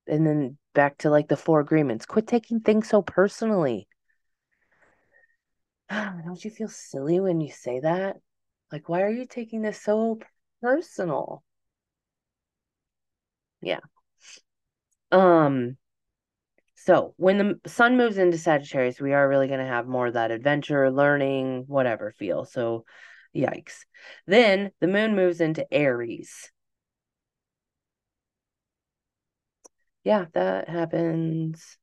And 0.07 0.25
then 0.25 0.57
back 0.73 0.97
to 0.99 1.09
like 1.09 1.27
the 1.27 1.37
four 1.37 1.59
agreements. 1.59 2.05
Quit 2.05 2.27
taking 2.27 2.59
things 2.59 2.89
so 2.89 3.01
personally. 3.01 3.86
Don't 5.89 6.43
you 6.43 6.51
feel 6.51 6.67
silly 6.67 7.19
when 7.19 7.41
you 7.41 7.51
say 7.51 7.79
that? 7.79 8.17
Like, 8.71 8.89
why 8.89 9.01
are 9.03 9.09
you 9.09 9.25
taking 9.25 9.61
this 9.61 9.81
so 9.81 10.19
personal? 10.61 11.43
Yeah. 13.61 13.79
Um, 15.11 15.77
so 16.75 17.13
when 17.17 17.37
the 17.37 17.59
sun 17.69 17.97
moves 17.97 18.17
into 18.17 18.37
Sagittarius, 18.37 18.99
we 18.99 19.13
are 19.13 19.27
really 19.27 19.47
going 19.47 19.59
to 19.59 19.65
have 19.65 19.87
more 19.87 20.07
of 20.07 20.13
that 20.13 20.31
adventure, 20.31 20.91
learning, 20.91 21.65
whatever 21.67 22.11
feel. 22.11 22.45
So, 22.45 22.85
yikes. 23.35 23.85
Then 24.25 24.71
the 24.79 24.87
moon 24.87 25.15
moves 25.15 25.41
into 25.41 25.71
Aries. 25.73 26.51
Yeah, 30.03 30.25
that 30.33 30.69
happens 30.69 31.77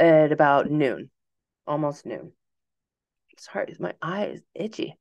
at 0.00 0.32
about 0.32 0.70
noon, 0.70 1.10
almost 1.66 2.06
noon. 2.06 2.32
Sorry, 3.38 3.76
my 3.78 3.92
eye 4.02 4.26
is 4.26 4.42
itchy. 4.54 4.96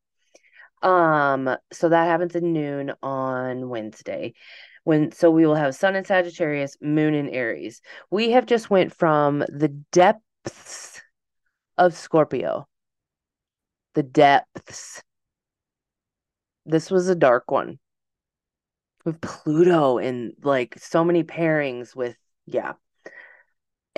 Um, 0.81 1.55
so 1.71 1.89
that 1.89 2.05
happens 2.05 2.35
at 2.35 2.43
noon 2.43 2.93
on 3.01 3.69
Wednesday. 3.69 4.33
When 4.83 5.11
so 5.11 5.29
we 5.29 5.45
will 5.45 5.55
have 5.55 5.75
sun 5.75 5.95
in 5.95 6.05
sagittarius 6.05 6.77
moon 6.81 7.13
in 7.13 7.29
aries. 7.29 7.81
We 8.11 8.31
have 8.31 8.45
just 8.45 8.69
went 8.69 8.93
from 8.93 9.39
the 9.49 9.69
depths 9.91 11.01
of 11.77 11.95
scorpio. 11.95 12.67
The 13.95 14.03
depths. 14.03 15.01
This 16.65 16.89
was 16.91 17.09
a 17.09 17.15
dark 17.15 17.51
one. 17.51 17.79
With 19.05 19.21
pluto 19.21 19.97
and 19.97 20.33
like 20.43 20.77
so 20.79 21.03
many 21.03 21.23
pairings 21.23 21.95
with 21.95 22.15
yeah 22.45 22.73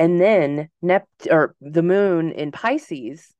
And 0.01 0.19
then 0.19 0.67
Nept 0.83 1.27
or 1.29 1.55
the 1.61 1.83
moon 1.83 2.31
in 2.31 2.51
Pisces 2.51 3.35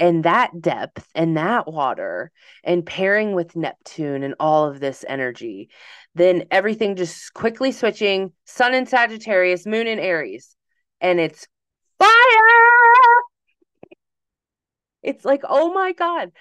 and 0.00 0.24
that 0.24 0.50
depth 0.60 1.06
and 1.14 1.36
that 1.36 1.72
water 1.72 2.32
and 2.64 2.84
pairing 2.84 3.34
with 3.34 3.54
Neptune 3.54 4.24
and 4.24 4.34
all 4.40 4.68
of 4.68 4.80
this 4.80 5.04
energy, 5.06 5.70
then 6.16 6.46
everything 6.50 6.96
just 6.96 7.32
quickly 7.34 7.70
switching 7.70 8.32
sun 8.44 8.74
in 8.74 8.86
Sagittarius, 8.86 9.64
moon 9.64 9.86
in 9.86 10.00
Aries, 10.00 10.56
and 11.00 11.20
it's 11.20 11.46
fire. 12.00 12.10
It's 15.04 15.24
like, 15.24 15.42
oh 15.48 15.72
my 15.72 15.92
God, 15.92 16.32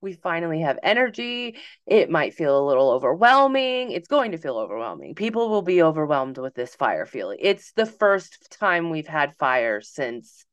we 0.00 0.12
finally 0.12 0.60
have 0.60 0.78
energy. 0.82 1.56
It 1.86 2.10
might 2.10 2.34
feel 2.34 2.58
a 2.58 2.66
little 2.66 2.90
overwhelming. 2.90 3.90
It's 3.90 4.08
going 4.08 4.32
to 4.32 4.38
feel 4.38 4.56
overwhelming. 4.56 5.14
People 5.14 5.48
will 5.48 5.62
be 5.62 5.82
overwhelmed 5.82 6.38
with 6.38 6.54
this 6.54 6.74
fire 6.74 7.06
feeling. 7.06 7.38
It's 7.40 7.72
the 7.72 7.86
first 7.86 8.56
time 8.58 8.90
we've 8.90 9.08
had 9.08 9.36
fire 9.36 9.80
since 9.80 10.44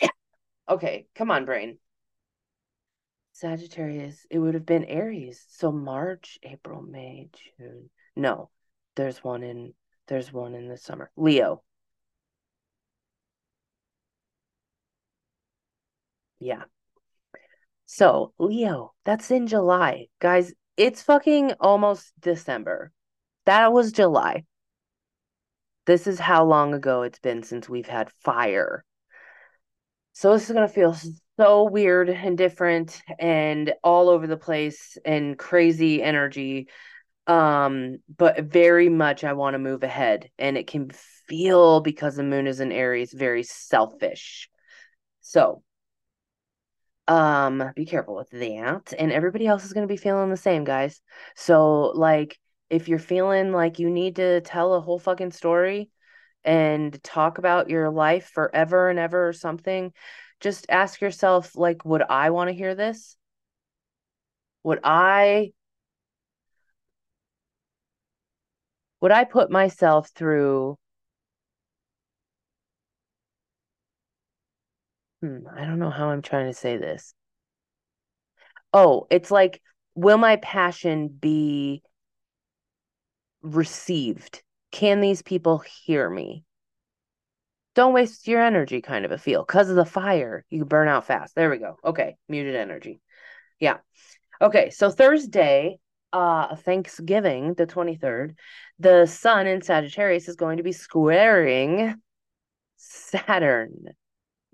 Okay, 0.68 1.06
come 1.14 1.30
on, 1.30 1.44
brain. 1.44 1.78
Sagittarius, 3.32 4.26
it 4.30 4.38
would 4.38 4.54
have 4.54 4.64
been 4.66 4.84
Aries. 4.84 5.44
So 5.48 5.72
March, 5.72 6.38
April, 6.42 6.82
May, 6.82 7.28
June. 7.58 7.90
No, 8.16 8.50
there's 8.96 9.22
one 9.24 9.42
in 9.42 9.74
there's 10.06 10.32
one 10.32 10.54
in 10.54 10.68
the 10.68 10.76
summer. 10.76 11.10
Leo. 11.16 11.62
Yeah. 16.38 16.64
So, 17.86 18.32
Leo, 18.38 18.92
that's 19.04 19.30
in 19.30 19.46
July. 19.46 20.06
Guys, 20.20 20.52
it's 20.76 21.02
fucking 21.02 21.52
almost 21.60 22.12
December. 22.20 22.90
That 23.46 23.72
was 23.72 23.92
July. 23.92 24.44
This 25.86 26.06
is 26.06 26.18
how 26.18 26.44
long 26.44 26.72
ago 26.72 27.02
it's 27.02 27.18
been 27.18 27.42
since 27.42 27.68
we've 27.68 27.86
had 27.86 28.10
fire. 28.22 28.84
So 30.14 30.32
this 30.32 30.44
is 30.44 30.54
going 30.54 30.66
to 30.66 30.72
feel 30.72 30.96
so 31.38 31.64
weird 31.64 32.08
and 32.08 32.38
different 32.38 33.02
and 33.18 33.74
all 33.82 34.08
over 34.08 34.26
the 34.26 34.36
place 34.36 34.96
and 35.04 35.36
crazy 35.36 36.02
energy. 36.02 36.68
Um, 37.26 37.98
but 38.16 38.44
very 38.44 38.88
much 38.88 39.24
I 39.24 39.32
want 39.32 39.54
to 39.54 39.58
move 39.58 39.82
ahead. 39.82 40.30
And 40.38 40.56
it 40.56 40.68
can 40.68 40.90
feel 41.26 41.80
because 41.80 42.16
the 42.16 42.22
moon 42.22 42.46
is 42.46 42.60
in 42.60 42.70
Aries 42.70 43.12
very 43.12 43.42
selfish. 43.42 44.48
So 45.20 45.63
um 47.08 47.72
be 47.76 47.84
careful 47.86 48.16
with 48.16 48.30
that. 48.30 48.92
And 48.98 49.12
everybody 49.12 49.46
else 49.46 49.64
is 49.64 49.72
going 49.72 49.86
to 49.86 49.92
be 49.92 49.98
feeling 49.98 50.30
the 50.30 50.36
same, 50.36 50.64
guys. 50.64 51.00
So 51.36 51.92
like 51.94 52.38
if 52.70 52.88
you're 52.88 52.98
feeling 52.98 53.52
like 53.52 53.78
you 53.78 53.90
need 53.90 54.16
to 54.16 54.40
tell 54.40 54.74
a 54.74 54.80
whole 54.80 54.98
fucking 54.98 55.32
story, 55.32 55.90
and 56.44 57.02
talk 57.02 57.38
about 57.38 57.70
your 57.70 57.90
life 57.90 58.30
forever 58.34 58.90
and 58.90 58.98
ever 58.98 59.28
or 59.28 59.32
something, 59.32 59.92
just 60.40 60.66
ask 60.68 61.00
yourself 61.00 61.56
like 61.56 61.84
would 61.84 62.02
I 62.02 62.30
want 62.30 62.48
to 62.50 62.54
hear 62.54 62.74
this? 62.74 63.16
Would 64.62 64.80
I 64.84 65.52
would 69.00 69.12
I 69.12 69.24
put 69.24 69.50
myself 69.50 70.10
through 70.14 70.78
hmm, 75.24 75.46
I 75.56 75.64
don't 75.64 75.78
know 75.78 75.90
how 75.90 76.10
I'm 76.10 76.22
trying 76.22 76.46
to 76.46 76.58
say 76.58 76.76
this. 76.76 77.14
Oh, 78.72 79.06
it's 79.10 79.30
like 79.30 79.60
will 79.94 80.18
my 80.18 80.36
passion 80.36 81.08
be 81.08 81.82
received? 83.42 84.42
can 84.74 85.00
these 85.00 85.22
people 85.22 85.62
hear 85.84 86.10
me? 86.10 86.42
Don't 87.76 87.94
waste 87.94 88.26
your 88.26 88.42
energy, 88.42 88.80
kind 88.80 89.04
of 89.04 89.12
a 89.12 89.18
feel. 89.18 89.44
Because 89.44 89.70
of 89.70 89.76
the 89.76 89.84
fire, 89.84 90.44
you 90.50 90.64
burn 90.64 90.88
out 90.88 91.06
fast. 91.06 91.36
There 91.36 91.48
we 91.48 91.58
go. 91.58 91.76
Okay, 91.84 92.16
muted 92.28 92.56
energy. 92.56 93.00
Yeah. 93.60 93.76
Okay, 94.42 94.70
so 94.70 94.90
Thursday, 94.90 95.78
uh, 96.12 96.56
Thanksgiving, 96.56 97.54
the 97.54 97.68
23rd, 97.68 98.34
the 98.80 99.06
sun 99.06 99.46
in 99.46 99.62
Sagittarius 99.62 100.26
is 100.26 100.34
going 100.34 100.56
to 100.56 100.64
be 100.64 100.72
squaring 100.72 101.94
Saturn. 102.76 103.94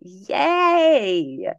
Yay! 0.00 1.52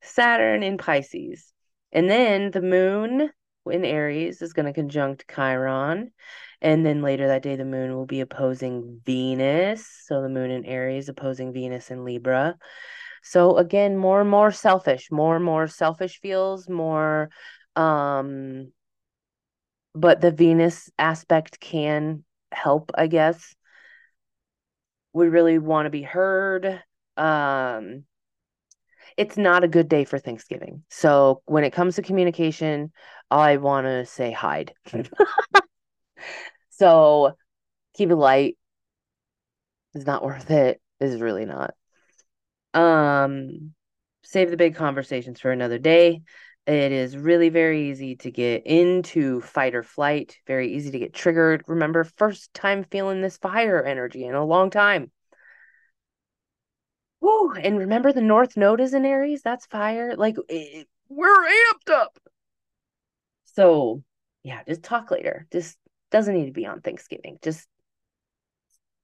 Saturn 0.00 0.62
in 0.62 0.78
Pisces. 0.78 1.52
And 1.92 2.08
then 2.10 2.50
the 2.50 2.62
moon 2.62 3.30
in 3.70 3.84
Aries 3.84 4.42
is 4.42 4.52
going 4.52 4.66
to 4.66 4.72
conjunct 4.72 5.30
Chiron. 5.32 6.12
And 6.60 6.86
then 6.86 7.02
later 7.02 7.28
that 7.28 7.42
day, 7.42 7.56
the 7.56 7.64
moon 7.64 7.94
will 7.94 8.06
be 8.06 8.20
opposing 8.20 9.00
Venus. 9.04 9.86
So 10.06 10.22
the 10.22 10.28
moon 10.28 10.50
in 10.50 10.64
Aries 10.64 11.08
opposing 11.08 11.52
Venus 11.52 11.90
in 11.90 12.04
Libra. 12.04 12.56
So 13.22 13.56
again, 13.56 13.96
more 13.96 14.20
and 14.20 14.30
more 14.30 14.50
selfish, 14.50 15.10
more 15.10 15.36
and 15.36 15.44
more 15.44 15.66
selfish 15.66 16.20
feels, 16.20 16.68
more 16.68 17.30
um 17.76 18.72
but 19.94 20.20
the 20.20 20.30
Venus 20.30 20.90
aspect 20.98 21.60
can 21.60 22.24
help, 22.50 22.92
I 22.94 23.06
guess. 23.06 23.54
We 25.12 25.28
really 25.28 25.58
want 25.58 25.86
to 25.86 25.90
be 25.90 26.02
heard. 26.02 26.82
Um 27.16 28.04
it's 29.16 29.36
not 29.36 29.62
a 29.64 29.68
good 29.68 29.88
day 29.88 30.04
for 30.04 30.18
Thanksgiving. 30.18 30.84
So 30.88 31.42
when 31.44 31.64
it 31.64 31.72
comes 31.72 31.96
to 31.96 32.02
communication, 32.02 32.92
I 33.30 33.58
want 33.58 33.86
to 33.86 34.06
say 34.06 34.32
hide. 34.32 34.72
So 36.70 37.36
keep 37.94 38.10
it 38.10 38.16
light. 38.16 38.56
It's 39.94 40.06
not 40.06 40.24
worth 40.24 40.50
it. 40.50 40.80
It's 41.00 41.20
really 41.20 41.44
not. 41.44 41.74
Um, 42.74 43.74
save 44.24 44.50
the 44.50 44.56
big 44.56 44.74
conversations 44.74 45.38
for 45.38 45.52
another 45.52 45.78
day. 45.78 46.22
It 46.66 46.92
is 46.92 47.16
really 47.16 47.50
very 47.50 47.90
easy 47.90 48.16
to 48.16 48.30
get 48.30 48.66
into 48.66 49.40
fight 49.40 49.74
or 49.74 49.82
flight, 49.82 50.38
very 50.46 50.72
easy 50.74 50.92
to 50.92 50.98
get 50.98 51.12
triggered. 51.12 51.62
Remember, 51.66 52.04
first 52.04 52.54
time 52.54 52.84
feeling 52.84 53.20
this 53.20 53.36
fire 53.36 53.82
energy 53.84 54.24
in 54.24 54.34
a 54.34 54.44
long 54.44 54.70
time. 54.70 55.10
Woo! 57.22 57.52
And 57.52 57.78
remember, 57.78 58.12
the 58.12 58.20
North 58.20 58.56
Node 58.56 58.80
is 58.80 58.94
in 58.94 59.06
Aries. 59.06 59.42
That's 59.42 59.64
fire. 59.66 60.16
Like, 60.16 60.36
it, 60.48 60.88
we're 61.08 61.46
amped 61.46 61.92
up. 61.92 62.18
So, 63.44 64.02
yeah, 64.42 64.60
just 64.66 64.82
talk 64.82 65.12
later. 65.12 65.46
Just 65.52 65.78
doesn't 66.10 66.34
need 66.34 66.46
to 66.46 66.52
be 66.52 66.66
on 66.66 66.80
Thanksgiving. 66.80 67.38
Just 67.40 67.68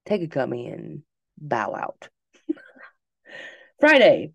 take 0.04 0.20
a 0.22 0.26
gummy 0.26 0.66
and 0.66 1.02
bow 1.38 1.76
out. 1.76 2.08
Friday. 3.80 4.32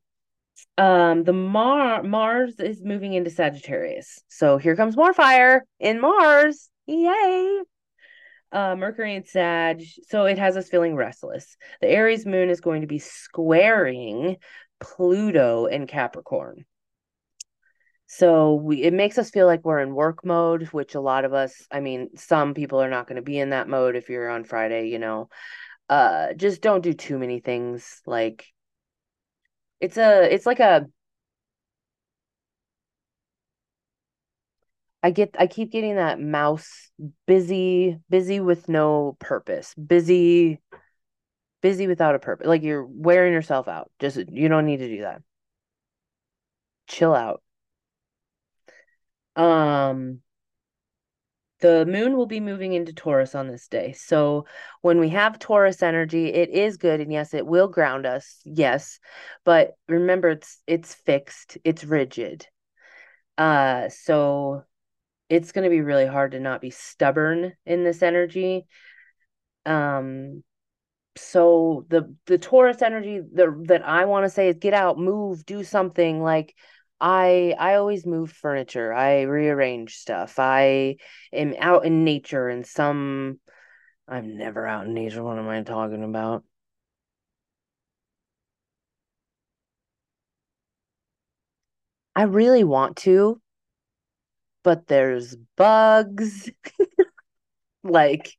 Um, 0.78 1.26
the 1.26 1.34
Mar 1.34 2.04
Mars 2.04 2.62
is 2.62 2.82
moving 2.82 3.14
into 3.14 3.30
Sagittarius. 3.30 4.24
So 4.30 4.58
here 4.58 4.78
comes 4.78 4.96
more 4.96 5.14
fire 5.14 5.66
in 5.82 6.00
Mars. 6.00 6.70
Yay. 6.88 7.64
Uh, 8.54 8.76
Mercury 8.76 9.16
and 9.16 9.26
Sag. 9.26 9.84
So 10.08 10.26
it 10.26 10.38
has 10.38 10.56
us 10.56 10.70
feeling 10.70 10.96
restless. 10.96 11.58
The 11.82 11.90
Aries 11.90 12.24
moon 12.24 12.52
is 12.52 12.62
going 12.62 12.82
to 12.82 12.88
be 12.88 13.00
squaring 13.00 14.38
Pluto 14.80 15.66
in 15.66 15.88
Capricorn. 15.88 16.66
So 18.06 18.54
we 18.54 18.84
it 18.84 18.94
makes 18.94 19.18
us 19.18 19.32
feel 19.32 19.48
like 19.48 19.66
we're 19.66 19.80
in 19.80 19.96
work 19.96 20.24
mode, 20.24 20.68
which 20.68 20.94
a 20.94 21.02
lot 21.02 21.26
of 21.26 21.34
us, 21.34 21.66
I 21.72 21.80
mean, 21.80 22.10
some 22.16 22.54
people 22.54 22.80
are 22.80 22.90
not 22.90 23.08
going 23.08 23.16
to 23.16 23.24
be 23.24 23.40
in 23.40 23.50
that 23.50 23.68
mode 23.68 23.96
if 23.96 24.08
you're 24.08 24.30
on 24.30 24.44
Friday, 24.44 24.90
you 24.90 25.00
know. 25.00 25.30
Uh 25.90 26.34
just 26.34 26.62
don't 26.62 26.84
do 26.84 26.94
too 26.94 27.18
many 27.18 27.40
things 27.40 28.02
like 28.06 28.46
it's 29.82 29.98
a 29.98 30.32
it's 30.34 30.46
like 30.46 30.60
a 30.60 30.86
I 35.04 35.12
get 35.12 35.36
I 35.38 35.48
keep 35.48 35.72
getting 35.72 35.98
that 35.98 36.20
mouse 36.20 36.90
busy 37.28 38.00
busy 38.10 38.40
with 38.40 38.70
no 38.70 39.18
purpose. 39.20 39.74
Busy 39.76 40.62
busy 41.62 41.88
without 41.88 42.16
a 42.16 42.20
purpose. 42.20 42.48
Like 42.48 42.64
you're 42.64 42.86
wearing 42.86 43.34
yourself 43.34 43.68
out. 43.68 43.92
Just 44.00 44.18
you 44.30 44.48
don't 44.48 44.66
need 44.66 44.78
to 44.78 44.88
do 44.88 45.02
that. 45.02 45.22
Chill 46.88 47.14
out. 47.14 47.42
Um, 49.36 50.22
the 51.60 51.86
moon 51.86 52.16
will 52.16 52.26
be 52.26 52.40
moving 52.42 52.74
into 52.74 52.94
Taurus 52.94 53.36
on 53.36 53.48
this 53.48 53.68
day. 53.68 53.94
So 53.94 54.46
when 54.82 55.00
we 55.00 55.10
have 55.10 55.40
Taurus 55.40 55.82
energy, 55.82 56.28
it 56.28 56.50
is 56.50 56.78
good 56.78 57.00
and 57.00 57.12
yes, 57.12 57.34
it 57.34 57.48
will 57.48 57.68
ground 57.68 58.06
us. 58.06 58.40
Yes. 58.44 59.00
But 59.46 59.76
remember 59.88 60.30
it's 60.32 60.62
it's 60.68 60.94
fixed, 60.94 61.58
it's 61.64 61.84
rigid. 61.84 62.46
Uh 63.38 63.90
so 63.90 64.64
it's 65.34 65.52
going 65.52 65.64
to 65.64 65.70
be 65.70 65.82
really 65.82 66.06
hard 66.06 66.32
to 66.32 66.40
not 66.40 66.62
be 66.62 66.70
stubborn 66.70 67.54
in 67.66 67.84
this 67.84 68.04
energy. 68.04 68.66
Um 69.66 70.44
so 71.16 71.86
the 71.90 72.16
the 72.26 72.38
taurus 72.38 72.82
energy 72.82 73.22
the, 73.34 73.64
that 73.68 73.86
i 73.88 74.06
want 74.06 74.26
to 74.26 74.30
say 74.30 74.48
is 74.50 74.58
get 74.58 74.74
out 74.74 74.98
move 74.98 75.46
do 75.46 75.64
something 75.64 76.24
like 76.24 76.56
i 77.00 77.54
i 77.60 77.76
always 77.76 78.04
move 78.06 78.32
furniture 78.32 78.92
i 78.92 79.22
rearrange 79.22 79.96
stuff 79.96 80.40
i 80.40 80.96
am 81.32 81.54
out 81.60 81.86
in 81.86 82.04
nature 82.04 82.50
and 82.50 82.66
some 82.66 83.40
i'm 84.08 84.38
never 84.38 84.66
out 84.66 84.88
in 84.88 84.96
nature 84.96 85.24
what 85.24 85.38
am 85.38 85.48
i 85.48 85.62
talking 85.62 86.04
about? 86.04 86.44
I 92.16 92.24
really 92.24 92.64
want 92.64 92.98
to 92.98 93.42
but 94.64 94.88
there's 94.88 95.36
bugs. 95.56 96.50
like, 97.84 98.36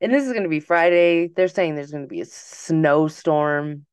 and 0.00 0.12
this 0.12 0.24
is 0.24 0.32
going 0.32 0.44
to 0.44 0.48
be 0.48 0.60
Friday. 0.60 1.28
They're 1.28 1.48
saying 1.48 1.74
there's 1.74 1.90
going 1.90 2.04
to 2.04 2.08
be 2.08 2.22
a 2.22 2.26
snowstorm. 2.26 3.86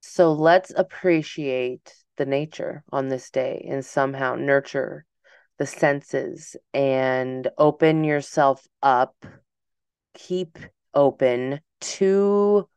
So 0.00 0.32
let's 0.32 0.72
appreciate 0.74 1.94
the 2.16 2.26
nature 2.26 2.84
on 2.90 3.08
this 3.08 3.30
day 3.30 3.66
and 3.68 3.84
somehow 3.84 4.34
nurture 4.34 5.04
the 5.58 5.66
senses 5.66 6.56
and 6.72 7.48
open 7.58 8.02
yourself 8.04 8.66
up. 8.82 9.14
Keep 10.14 10.58
open 10.94 11.60
to 11.80 12.68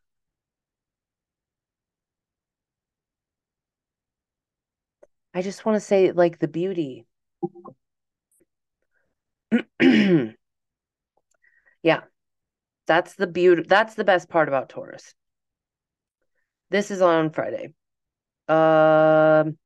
I 5.33 5.41
just 5.41 5.65
want 5.65 5.75
to 5.75 5.79
say 5.79 6.11
like 6.11 6.39
the 6.39 6.47
beauty. 6.47 7.05
yeah. 9.81 10.31
That's 12.85 13.15
the 13.15 13.27
beauty. 13.27 13.63
That's 13.67 13.95
the 13.95 14.03
best 14.03 14.29
part 14.29 14.47
about 14.47 14.69
Taurus. 14.69 15.13
This 16.69 16.91
is 16.91 17.01
on 17.01 17.31
Friday. 17.31 17.73
Um 18.47 19.57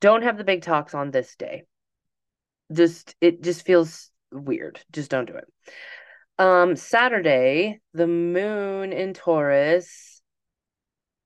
don't 0.00 0.22
have 0.22 0.36
the 0.36 0.44
big 0.44 0.62
talks 0.62 0.94
on 0.94 1.10
this 1.10 1.34
day. 1.36 1.64
Just 2.72 3.14
it 3.20 3.42
just 3.42 3.66
feels 3.66 4.10
weird. 4.32 4.80
Just 4.92 5.10
don't 5.10 5.26
do 5.26 5.36
it. 5.36 5.48
Um 6.38 6.76
Saturday, 6.76 7.80
the 7.92 8.06
moon 8.06 8.92
in 8.92 9.14
Taurus 9.14 10.13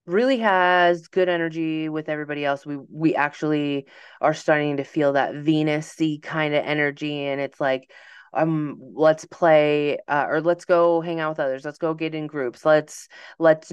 really 0.09 0.39
has 0.39 1.09
good 1.09 1.29
energy 1.29 1.89
with 1.89 2.09
everybody 2.09 2.45
else. 2.45 2.67
We 2.67 2.79
we 2.91 3.15
actually 3.15 3.87
are 4.21 4.35
starting 4.35 4.79
to 4.79 4.85
feel 4.85 5.13
that 5.13 5.35
Venusy 5.35 6.21
kind 6.23 6.55
of 6.55 6.65
energy, 6.65 7.27
and 7.27 7.41
it's 7.41 7.61
like, 7.61 7.91
um, 8.33 8.79
let's 8.81 9.25
play 9.27 9.99
uh, 10.09 10.27
or 10.29 10.41
let's 10.41 10.65
go 10.65 11.01
hang 11.01 11.21
out 11.21 11.31
with 11.31 11.41
others. 11.41 11.65
Let's 11.65 11.79
go 11.79 11.95
get 11.95 12.15
in 12.15 12.27
groups. 12.27 12.65
Let's 12.65 13.09
let's 13.39 13.73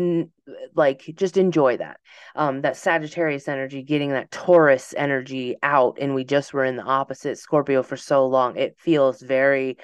like 0.76 1.10
just 1.16 1.38
enjoy 1.38 1.78
that. 1.78 2.00
Um, 2.36 2.62
that 2.62 2.78
Sagittarius 2.78 3.48
energy, 3.48 3.82
getting 3.82 4.12
that 4.12 4.32
Taurus 4.32 4.94
energy 4.98 5.56
out, 5.64 5.98
and 6.02 6.14
we 6.14 6.24
just 6.24 6.54
were 6.54 6.66
in 6.66 6.76
the 6.76 6.84
opposite 6.84 7.38
Scorpio 7.40 7.82
for 7.84 7.98
so 7.98 8.28
long. 8.28 8.58
It 8.58 8.78
feels 8.78 9.22
very 9.22 9.78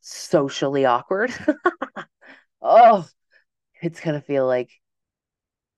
socially 0.00 0.84
awkward. 0.84 1.32
oh, 2.62 3.06
it's 3.82 4.00
gonna 4.00 4.20
feel 4.20 4.46
like 4.46 4.70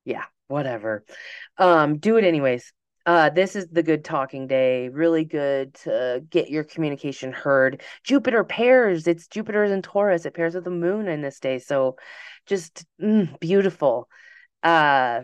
yeah, 0.08 0.24
whatever. 0.48 1.04
Um, 1.58 1.98
do 1.98 2.16
it 2.16 2.24
anyways. 2.24 2.72
Uh, 3.04 3.28
this 3.28 3.54
is 3.56 3.68
the 3.68 3.82
good 3.82 4.04
talking 4.04 4.46
day. 4.46 4.88
Really 4.88 5.24
good 5.24 5.74
to 5.74 6.22
get 6.30 6.50
your 6.50 6.64
communication 6.64 7.30
heard. 7.32 7.82
Jupiter 8.04 8.42
pairs. 8.42 9.06
It's 9.06 9.26
Jupiter's 9.28 9.70
in 9.70 9.82
Taurus. 9.82 10.24
It 10.24 10.34
pairs 10.34 10.54
with 10.54 10.64
the 10.64 10.70
moon 10.70 11.08
in 11.08 11.20
this 11.20 11.40
day. 11.40 11.58
So 11.58 11.96
just 12.46 12.86
mm, 13.00 13.38
beautiful. 13.38 14.08
Uh, 14.62 15.22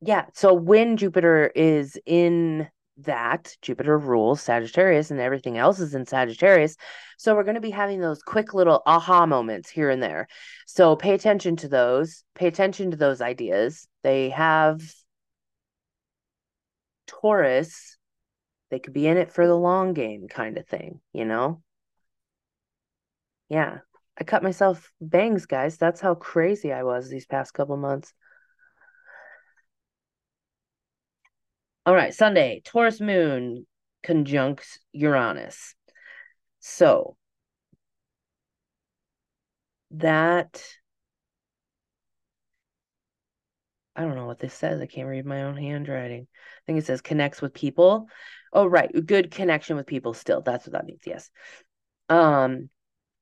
yeah. 0.00 0.26
So 0.32 0.54
when 0.54 0.96
Jupiter 0.96 1.50
is 1.54 1.98
in 2.06 2.68
that 2.98 3.56
Jupiter 3.60 3.98
rules 3.98 4.40
Sagittarius 4.40 5.10
and 5.10 5.20
everything 5.20 5.58
else 5.58 5.80
is 5.80 5.94
in 5.94 6.06
Sagittarius. 6.06 6.76
So 7.18 7.34
we're 7.34 7.44
going 7.44 7.56
to 7.56 7.60
be 7.60 7.70
having 7.70 8.00
those 8.00 8.22
quick 8.22 8.54
little 8.54 8.82
aha 8.86 9.26
moments 9.26 9.68
here 9.68 9.90
and 9.90 10.02
there. 10.02 10.28
So 10.66 10.96
pay 10.96 11.14
attention 11.14 11.56
to 11.56 11.68
those, 11.68 12.24
pay 12.34 12.46
attention 12.46 12.92
to 12.92 12.96
those 12.96 13.20
ideas. 13.20 13.86
They 14.02 14.30
have 14.30 14.80
Taurus, 17.06 17.96
they 18.70 18.78
could 18.78 18.94
be 18.94 19.06
in 19.06 19.16
it 19.16 19.32
for 19.32 19.46
the 19.46 19.56
long 19.56 19.92
game 19.92 20.28
kind 20.28 20.58
of 20.58 20.66
thing, 20.66 21.00
you 21.12 21.24
know? 21.24 21.62
Yeah. 23.48 23.78
I 24.16 24.24
cut 24.24 24.42
myself 24.44 24.92
bangs, 25.00 25.46
guys. 25.46 25.76
That's 25.76 26.00
how 26.00 26.14
crazy 26.14 26.72
I 26.72 26.84
was 26.84 27.08
these 27.08 27.26
past 27.26 27.52
couple 27.52 27.76
months. 27.76 28.12
All 31.86 31.94
right, 31.94 32.14
Sunday, 32.14 32.62
Taurus 32.64 33.00
moon 33.00 33.66
conjuncts 34.02 34.78
Uranus. 34.92 35.74
So 36.60 37.16
that 39.90 40.62
I 43.96 44.02
don't 44.02 44.16
know 44.16 44.26
what 44.26 44.38
this 44.38 44.54
says. 44.54 44.80
I 44.80 44.86
can't 44.86 45.08
read 45.08 45.26
my 45.26 45.42
own 45.42 45.56
handwriting. 45.56 46.22
I 46.22 46.60
think 46.66 46.78
it 46.78 46.86
says 46.86 47.00
connects 47.00 47.40
with 47.40 47.54
people. 47.54 48.08
Oh, 48.52 48.66
right. 48.66 48.90
Good 49.06 49.30
connection 49.30 49.76
with 49.76 49.86
people 49.86 50.14
still. 50.14 50.40
That's 50.40 50.66
what 50.66 50.72
that 50.72 50.86
means. 50.86 51.02
Yes. 51.06 51.30
Um, 52.08 52.70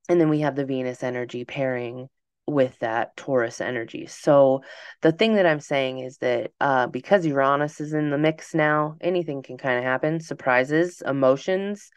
and 0.09 0.21
then 0.21 0.31
we 0.31 0.41
have 0.41 0.57
the 0.57 0.65
Venus 0.65 1.03
energy 1.03 1.45
pairing 1.45 2.09
with 2.47 2.79
that 2.81 3.17
Taurus 3.17 3.61
energy. 3.61 4.07
So 4.07 4.63
the 5.01 5.13
thing 5.13 5.35
that 5.35 5.47
I'm 5.47 5.61
saying 5.61 6.01
is 6.01 6.19
that 6.19 6.53
uh, 6.61 6.87
because 6.89 7.25
Uranus 7.25 7.81
is 7.81 7.93
in 7.93 8.11
the 8.11 8.19
mix 8.19 8.55
now, 8.55 8.97
anything 9.01 9.43
can 9.43 9.59
kind 9.59 9.79
of 9.79 9.85
happen. 9.85 10.21
Surprises, 10.21 11.03
emotions, 11.07 11.91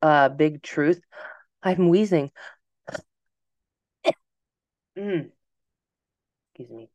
uh, 0.00 0.28
big 0.30 0.62
truth. 0.62 1.00
I'm 1.62 1.88
wheezing. 1.88 2.30
mm. 4.96 5.32
Excuse 6.54 6.70
me. 6.70 6.90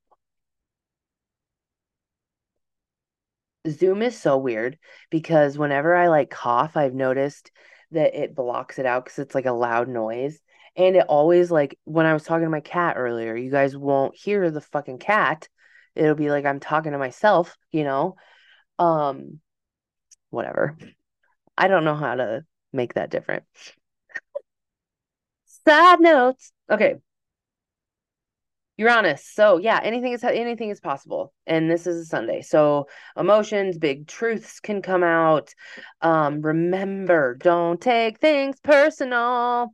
Zoom 3.70 4.02
is 4.02 4.20
so 4.20 4.38
weird 4.38 4.78
because 5.10 5.58
whenever 5.58 5.96
I 5.96 6.08
like 6.08 6.30
cough, 6.30 6.78
I've 6.78 6.94
noticed 6.94 7.52
that 7.92 8.16
it 8.16 8.36
blocks 8.36 8.80
it 8.80 8.86
out 8.86 9.06
because 9.06 9.20
it's 9.20 9.36
like 9.36 9.46
a 9.46 9.52
loud 9.52 9.88
noise. 9.88 10.40
And 10.78 10.96
it 10.96 11.06
always 11.08 11.50
like 11.50 11.78
when 11.86 12.06
I 12.06 12.13
was 12.13 12.24
talking 12.24 12.46
to 12.46 12.50
my 12.52 12.62
cat 12.62 12.96
earlier, 12.98 13.36
you 13.36 13.50
guys 13.50 13.76
won't 13.76 14.16
hear 14.16 14.50
the 14.52 14.62
fucking 14.62 15.00
cat. 15.00 15.50
It'll 15.96 16.16
be 16.16 16.30
like 16.30 16.46
I'm 16.46 16.60
talking 16.60 16.92
to 16.92 17.00
myself, 17.00 17.58
you 17.72 17.84
know? 17.84 18.16
Um 18.80 19.40
whatever. 20.30 20.78
I 21.58 21.68
don't 21.68 21.84
know 21.84 21.96
how 21.96 22.16
to 22.16 22.46
make 22.72 22.94
that 22.94 23.10
different. 23.10 23.44
Side 25.66 26.00
notes. 26.00 26.52
Okay. 26.70 26.98
Uranus. 28.78 29.26
So 29.26 29.58
yeah, 29.58 29.80
anything 29.82 30.13
is 30.13 30.24
anything 30.24 30.70
is 30.70 30.80
possible. 30.80 31.34
And 31.48 31.70
this 31.70 31.88
is 31.88 32.02
a 32.02 32.06
Sunday. 32.06 32.42
So 32.44 32.88
emotions, 33.18 33.80
big 33.80 34.08
truths 34.08 34.60
can 34.60 34.84
come 34.84 35.04
out. 35.04 35.54
Um, 36.02 36.42
remember, 36.42 37.36
don't 37.36 37.82
take 37.82 38.20
things 38.20 38.60
personal. 38.60 39.74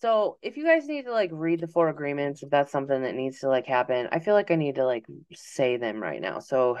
So 0.00 0.38
if 0.42 0.56
you 0.56 0.64
guys 0.64 0.86
need 0.86 1.04
to 1.06 1.12
like 1.12 1.30
read 1.32 1.60
the 1.60 1.68
four 1.68 1.88
agreements, 1.88 2.42
if 2.42 2.50
that's 2.50 2.72
something 2.72 3.02
that 3.02 3.14
needs 3.14 3.40
to 3.40 3.48
like 3.48 3.66
happen, 3.66 4.08
I 4.12 4.18
feel 4.18 4.34
like 4.34 4.50
I 4.50 4.56
need 4.56 4.74
to 4.76 4.84
like 4.84 5.06
say 5.34 5.76
them 5.76 6.02
right 6.02 6.20
now. 6.20 6.40
So 6.40 6.78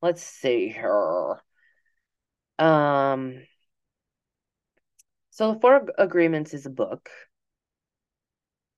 let's 0.00 0.22
see 0.22 0.68
here. 0.68 1.40
Um 2.58 3.42
so 5.30 5.52
the 5.52 5.60
four 5.60 5.88
agreements 5.98 6.54
is 6.54 6.64
a 6.64 6.70
book. 6.70 7.10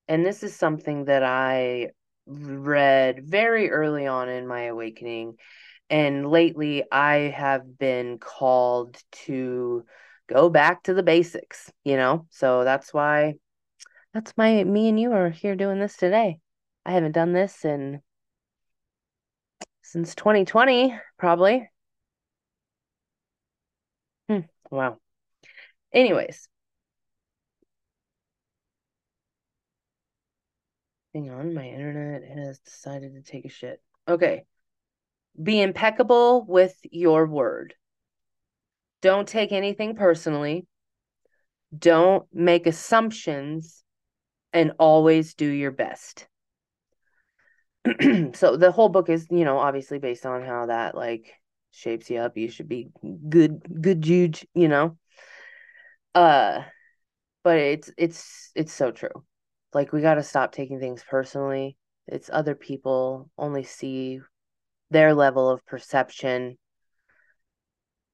And 0.09 0.25
this 0.25 0.43
is 0.43 0.55
something 0.55 1.05
that 1.07 1.23
I 1.23 1.91
read 2.27 3.25
very 3.25 3.71
early 3.71 4.07
on 4.07 4.29
in 4.29 4.47
my 4.47 4.63
awakening. 4.63 5.35
And 5.91 6.29
lately 6.29 6.85
I 6.91 7.33
have 7.37 7.79
been 7.79 8.19
called 8.19 8.97
to 9.27 9.85
go 10.29 10.49
back 10.49 10.85
to 10.85 10.95
the 10.95 11.03
basics, 11.03 11.71
you 11.85 11.97
know? 11.97 12.27
So 12.31 12.65
that's 12.65 12.95
why 12.95 13.35
that's 14.17 14.33
my 14.39 14.65
me 14.65 14.89
and 14.89 14.99
you 14.99 15.13
are 15.13 15.29
here 15.29 15.55
doing 15.55 15.79
this 15.79 15.95
today. 15.99 16.41
I 16.87 16.93
haven't 16.93 17.13
done 17.13 17.35
this 17.35 17.67
in 17.67 18.01
since 19.83 20.15
2020, 20.15 20.99
probably. 21.19 21.69
Hmm, 24.29 24.41
wow. 24.71 24.97
Anyways. 25.93 26.49
Hang 31.13 31.29
on, 31.31 31.53
my 31.53 31.69
internet 31.69 32.23
has 32.25 32.59
decided 32.61 33.15
to 33.17 33.23
take 33.23 33.45
a 33.45 33.51
shit. 33.51 33.83
Okay. 34.09 34.45
Be 35.43 35.61
impeccable 35.61 36.47
with 36.49 36.75
your 36.91 37.27
word. 37.27 37.75
Don't 39.03 39.29
take 39.29 39.53
anything 39.53 39.95
personally. 39.95 40.67
Don't 41.79 42.27
make 42.33 42.67
assumptions 42.67 43.85
and 44.57 44.73
always 44.79 45.35
do 45.35 45.47
your 45.47 45.71
best. 45.71 46.27
so 48.35 48.57
the 48.57 48.73
whole 48.73 48.89
book 48.89 49.09
is, 49.09 49.27
you 49.31 49.45
know, 49.45 49.59
obviously 49.59 49.99
based 49.99 50.27
on 50.27 50.43
how 50.43 50.67
that 50.67 50.97
like 50.97 51.33
shapes 51.71 52.11
you 52.11 52.19
up. 52.19 52.37
You 52.37 52.51
should 52.51 52.69
be 52.69 52.89
good 53.29 53.63
good 53.81 54.01
Jude, 54.01 54.41
you 54.55 54.69
know. 54.69 54.97
Uh 56.15 56.63
but 57.45 57.59
it's 57.59 57.91
it's 57.97 58.51
it's 58.57 58.73
so 58.73 58.91
true. 58.91 59.25
Like 59.73 59.93
we 59.93 60.01
got 60.01 60.15
to 60.15 60.23
stop 60.23 60.53
taking 60.53 60.81
things 60.81 61.05
personally 61.09 61.77
it's 62.09 62.31
other 62.33 62.55
people 62.55 63.31
only 63.37 63.65
see 63.65 64.21
their 64.91 65.15
level 65.15 65.51
of 65.51 65.67
perception 65.67 66.57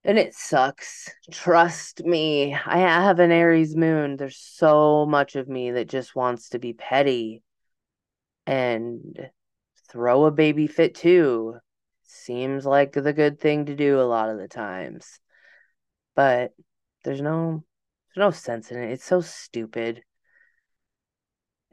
and 0.04 0.18
it 0.18 0.34
sucks. 0.34 1.10
Trust 1.30 2.04
me. 2.04 2.54
I 2.54 2.78
have 2.78 3.20
an 3.20 3.30
Aries 3.30 3.76
moon. 3.76 4.16
There's 4.16 4.38
so 4.38 5.06
much 5.06 5.36
of 5.36 5.48
me 5.48 5.72
that 5.72 5.88
just 5.88 6.16
wants 6.16 6.50
to 6.50 6.58
be 6.58 6.72
petty 6.72 7.42
and 8.46 9.30
throw 9.88 10.24
a 10.24 10.32
baby 10.32 10.66
fit 10.66 10.94
too. 10.96 11.56
Seems 12.02 12.66
like 12.66 12.92
the 12.92 13.12
good 13.12 13.40
thing 13.40 13.66
to 13.66 13.76
do 13.76 14.00
a 14.00 14.02
lot 14.02 14.28
of 14.28 14.38
the 14.38 14.48
times. 14.48 15.20
But 16.16 16.52
there's 17.04 17.22
no 17.22 17.64
there's 18.14 18.24
no 18.26 18.30
sense 18.32 18.70
in 18.70 18.78
it. 18.82 18.92
It's 18.92 19.04
so 19.04 19.20
stupid. 19.20 20.02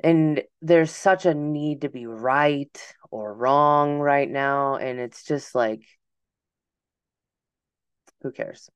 And 0.02 0.44
there's 0.62 0.92
such 0.92 1.26
a 1.26 1.34
need 1.34 1.82
to 1.82 1.90
be 1.90 2.06
right 2.06 2.96
or 3.12 3.34
wrong 3.34 4.00
right 4.00 4.30
now 4.30 4.76
and 4.76 5.00
it's 5.00 5.24
just 5.26 5.56
like 5.56 5.82
who 8.22 8.32
cares? 8.32 8.70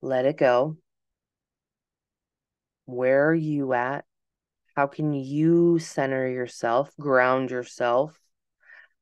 Let 0.00 0.26
it 0.26 0.36
go. 0.36 0.76
Where 2.86 3.28
are 3.28 3.34
you 3.34 3.72
at? 3.72 4.04
How 4.76 4.86
can 4.86 5.12
you 5.12 5.78
center 5.78 6.28
yourself, 6.28 6.94
ground 6.98 7.50
yourself? 7.50 8.18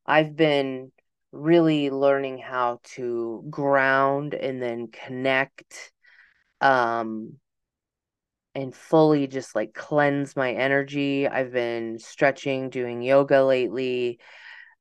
I've 0.06 0.36
been 0.36 0.92
really 1.32 1.90
learning 1.90 2.38
how 2.38 2.80
to 2.82 3.44
ground 3.48 4.34
and 4.34 4.62
then 4.62 4.88
connect 4.88 5.92
um 6.60 7.38
and 8.54 8.74
fully 8.74 9.26
just 9.26 9.54
like 9.54 9.72
cleanse 9.72 10.36
my 10.36 10.52
energy. 10.52 11.26
I've 11.26 11.52
been 11.52 11.98
stretching, 11.98 12.68
doing 12.70 13.02
yoga 13.02 13.42
lately, 13.42 14.20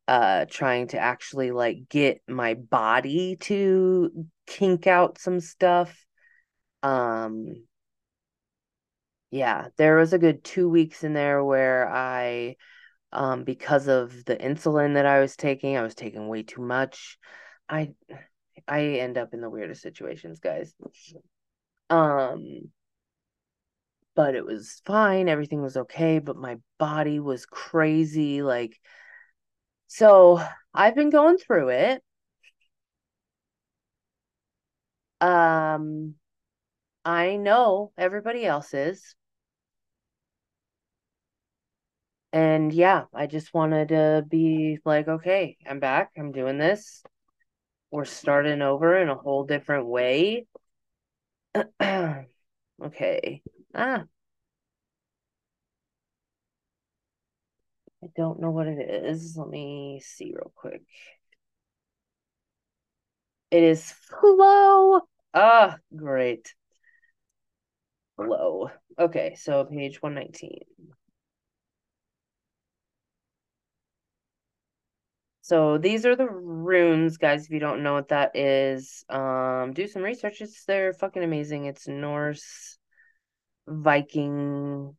uh 0.08 0.46
trying 0.50 0.88
to 0.88 1.00
actually 1.00 1.52
like 1.52 1.88
get 1.90 2.22
my 2.28 2.54
body 2.56 3.38
to 3.38 4.28
kink 4.48 4.88
out 4.88 5.18
some 5.18 5.40
stuff. 5.40 6.06
Um 6.84 7.64
yeah, 9.32 9.68
there 9.78 9.96
was 9.98 10.14
a 10.14 10.20
good 10.20 10.44
2 10.44 10.70
weeks 10.70 11.04
in 11.04 11.14
there 11.14 11.44
where 11.44 11.90
I 11.90 12.56
um 13.12 13.44
because 13.44 13.88
of 13.88 14.26
the 14.26 14.38
insulin 14.38 14.96
that 14.96 15.06
I 15.06 15.20
was 15.22 15.36
taking, 15.36 15.78
I 15.78 15.84
was 15.84 15.96
taking 15.96 16.28
way 16.28 16.44
too 16.44 16.62
much. 16.62 17.18
I 17.70 17.94
I 18.68 18.84
end 19.00 19.18
up 19.18 19.34
in 19.34 19.42
the 19.42 19.50
weirdest 19.50 19.82
situations, 19.82 20.40
guys. 20.40 20.74
Um 21.90 22.72
but 24.16 24.36
it 24.36 24.46
was 24.46 24.82
fine, 24.86 25.30
everything 25.30 25.62
was 25.62 25.78
okay, 25.78 26.20
but 26.20 26.36
my 26.36 26.58
body 26.78 27.20
was 27.20 27.46
crazy 27.46 28.42
like 28.42 28.78
so 29.91 30.41
I've 30.73 30.95
been 30.95 31.10
going 31.10 31.38
through 31.38 31.69
it. 31.69 32.01
Um 35.19 36.15
I 37.06 37.38
know 37.38 37.93
everybody 37.97 38.45
else 38.45 38.73
is. 38.73 39.15
And 42.34 42.71
yeah, 42.73 43.06
I 43.13 43.27
just 43.27 43.54
wanted 43.54 43.89
to 43.89 44.25
be 44.27 44.80
like, 44.86 45.08
okay, 45.08 45.58
I'm 45.67 45.80
back. 45.80 46.12
I'm 46.17 46.32
doing 46.32 46.58
this. 46.58 47.04
We're 47.91 48.06
starting 48.06 48.62
over 48.62 48.97
in 48.97 49.10
a 49.10 49.15
whole 49.15 49.45
different 49.45 49.88
way. 49.88 50.47
okay. 52.84 53.41
Ah. 53.73 54.06
I 58.04 58.08
don't 58.16 58.40
know 58.40 58.52
what 58.52 58.68
it 58.68 58.80
is. 59.06 59.38
Let 59.38 59.50
me 59.50 60.02
see 60.04 60.34
real 60.34 60.52
quick. 60.56 60.82
It 63.52 63.64
is 63.64 63.92
flow. 63.92 65.02
Ah, 65.34 65.78
great. 65.96 66.54
Flow. 68.16 68.72
Okay, 68.98 69.36
so 69.36 69.66
page 69.66 70.02
119. 70.02 70.62
So 75.42 75.78
these 75.78 76.06
are 76.06 76.16
the 76.16 76.30
runes, 76.30 77.18
guys. 77.18 77.46
If 77.46 77.52
you 77.52 77.60
don't 77.60 77.84
know 77.84 77.94
what 77.94 78.10
that 78.10 78.36
is, 78.36 79.04
um, 79.10 79.74
do 79.74 79.88
some 79.88 80.04
research. 80.04 80.40
It's 80.42 80.64
they're 80.66 80.94
fucking 80.94 81.24
amazing. 81.24 81.66
It's 81.66 81.88
Norse, 81.88 82.78
Viking. 83.68 84.96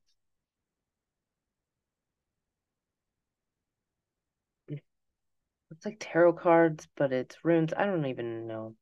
It's 5.82 5.86
like 5.88 5.96
tarot 5.98 6.34
cards, 6.34 6.86
but 6.96 7.12
it's 7.12 7.34
runes. 7.42 7.72
I 7.76 7.86
don't 7.86 8.06
even 8.06 8.46
know. 8.46 8.76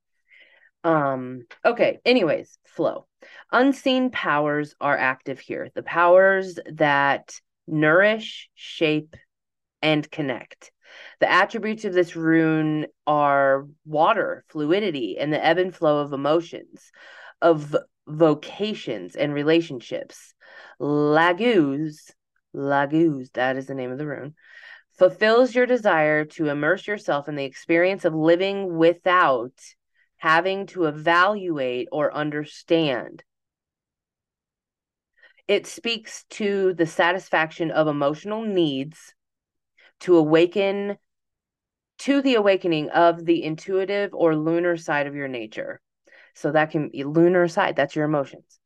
Um, 0.85 1.47
okay, 1.65 1.99
anyways, 2.05 2.59
flow. 2.67 3.07
Unseen 3.51 4.11
powers 4.11 4.75
are 4.83 4.99
active 4.99 5.41
here. 5.41 5.71
The 5.75 5.83
powers 5.83 6.59
that 6.71 7.33
nourish, 7.67 8.51
shape, 8.55 9.17
and 9.81 10.11
connect. 10.11 10.73
The 11.21 11.33
attributes 11.33 11.87
of 11.87 11.95
this 11.95 12.17
rune 12.17 12.85
are 13.07 13.67
water, 13.87 14.45
fluidity, 14.51 15.17
and 15.19 15.33
the 15.33 15.43
ebb 15.43 15.57
and 15.57 15.75
flow 15.75 16.01
of 16.01 16.13
emotions, 16.13 16.93
of 17.41 17.75
vocations 18.07 19.17
and 19.17 19.33
relationships. 19.33 20.35
Laguz, 20.79 22.11
Laguz, 22.55 23.33
that 23.33 23.57
is 23.57 23.69
the 23.69 23.75
name 23.75 23.91
of 23.91 23.97
the 23.97 24.07
rune, 24.07 24.35
fulfills 25.01 25.55
your 25.55 25.65
desire 25.65 26.27
to 26.27 26.51
immerse 26.51 26.87
yourself 26.87 27.27
in 27.27 27.35
the 27.35 27.47
experience 27.47 28.05
of 28.05 28.15
living 28.15 28.77
without 28.77 29.55
having 30.19 30.67
to 30.67 30.85
evaluate 30.85 31.89
or 31.91 32.13
understand. 32.13 33.25
It 35.49 35.67
speaks 35.67 36.25
to 36.33 36.75
the 36.75 36.85
satisfaction 36.85 37.71
of 37.71 37.89
emotional 37.89 38.43
needs 38.43 39.15
to 40.01 40.19
awaken 40.19 40.99
to 42.01 42.21
the 42.21 42.35
awakening 42.35 42.91
of 42.91 43.25
the 43.25 43.43
intuitive 43.43 44.11
or 44.13 44.37
lunar 44.37 44.77
side 44.77 45.07
of 45.07 45.15
your 45.15 45.29
nature. 45.29 45.81
So 46.35 46.53
that 46.53 46.73
can 46.73 46.91
be 46.91 47.05
lunar 47.05 47.49
side, 47.49 47.75
that's 47.75 47.97
your 47.97 48.05
emotions. 48.05 48.61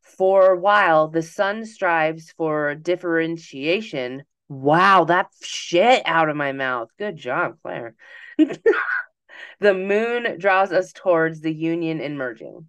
For 0.00 0.52
a 0.52 0.58
while, 0.60 1.08
the 1.08 1.22
sun 1.22 1.66
strives 1.66 2.30
for 2.36 2.76
differentiation. 2.76 4.22
Wow, 4.52 5.04
that 5.04 5.28
shit 5.42 6.02
out 6.04 6.28
of 6.28 6.36
my 6.36 6.52
mouth. 6.52 6.90
Good 6.98 7.16
job, 7.16 7.56
Claire. 7.62 7.94
the 8.38 9.72
moon 9.72 10.38
draws 10.38 10.72
us 10.72 10.92
towards 10.92 11.40
the 11.40 11.52
union 11.52 12.02
and 12.02 12.18
merging. 12.18 12.68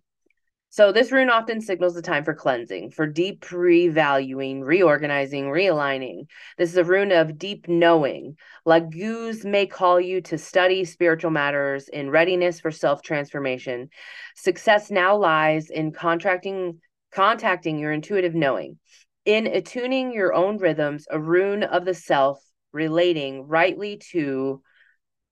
So 0.69 0.93
this 0.93 1.11
rune 1.11 1.29
often 1.29 1.59
signals 1.59 1.93
the 1.93 2.01
time 2.01 2.23
for 2.23 2.33
cleansing, 2.33 2.91
for 2.91 3.05
deep 3.05 3.41
revaluing, 3.41 4.61
reorganizing, 4.63 5.47
realigning. 5.47 6.27
This 6.57 6.69
is 6.69 6.77
a 6.77 6.85
rune 6.85 7.11
of 7.11 7.37
deep 7.37 7.67
knowing. 7.67 8.37
Laguz 8.65 9.43
may 9.43 9.67
call 9.67 9.99
you 9.99 10.21
to 10.21 10.37
study 10.37 10.85
spiritual 10.85 11.31
matters 11.31 11.89
in 11.89 12.09
readiness 12.09 12.61
for 12.61 12.71
self-transformation. 12.71 13.89
Success 14.35 14.89
now 14.89 15.17
lies 15.17 15.69
in 15.69 15.91
contracting 15.91 16.79
contacting 17.13 17.77
your 17.77 17.91
intuitive 17.91 18.33
knowing. 18.33 18.79
In 19.25 19.47
attuning 19.47 20.11
your 20.13 20.33
own 20.33 20.57
rhythms, 20.57 21.07
a 21.09 21.19
rune 21.19 21.63
of 21.63 21.85
the 21.85 21.93
self 21.93 22.43
relating 22.73 23.47
rightly 23.47 23.97
to 24.11 24.61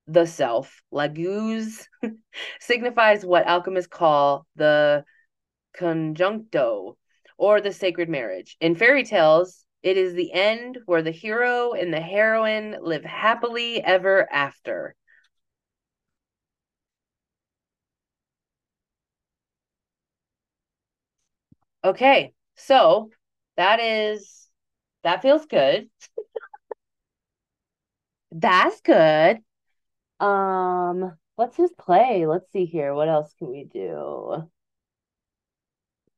the 0.08 0.26
self. 0.26 0.82
Laguz 0.94 1.88
signifies 2.60 3.26
what 3.26 3.48
alchemists 3.48 3.90
call 3.90 4.46
the 4.56 5.04
conjuncto 5.78 6.98
or 7.38 7.62
the 7.62 7.74
sacred 7.74 8.10
marriage. 8.10 8.58
In 8.62 8.76
fairy 8.76 9.04
tales, 9.04 9.66
it 9.84 9.98
is 9.98 10.14
the 10.14 10.32
end 10.32 10.78
where 10.86 11.02
the 11.02 11.12
hero 11.12 11.74
and 11.74 11.94
the 11.94 12.02
heroine 12.02 12.78
live 12.82 13.04
happily 13.04 13.84
ever 13.84 14.32
after. 14.32 14.96
Okay, 21.84 22.34
so 22.56 23.10
that 23.62 23.80
is 23.80 24.48
that 25.04 25.22
feels 25.22 25.46
good. 25.46 25.88
That's 28.32 28.82
good. 28.82 29.38
Um, 30.20 31.16
let's 31.38 31.58
just 31.58 31.78
play. 31.78 32.26
Let's 32.26 32.52
see 32.52 32.66
here. 32.66 32.96
What 32.96 33.08
else 33.08 33.32
can 33.38 33.52
we 33.52 33.66
do? 33.66 34.50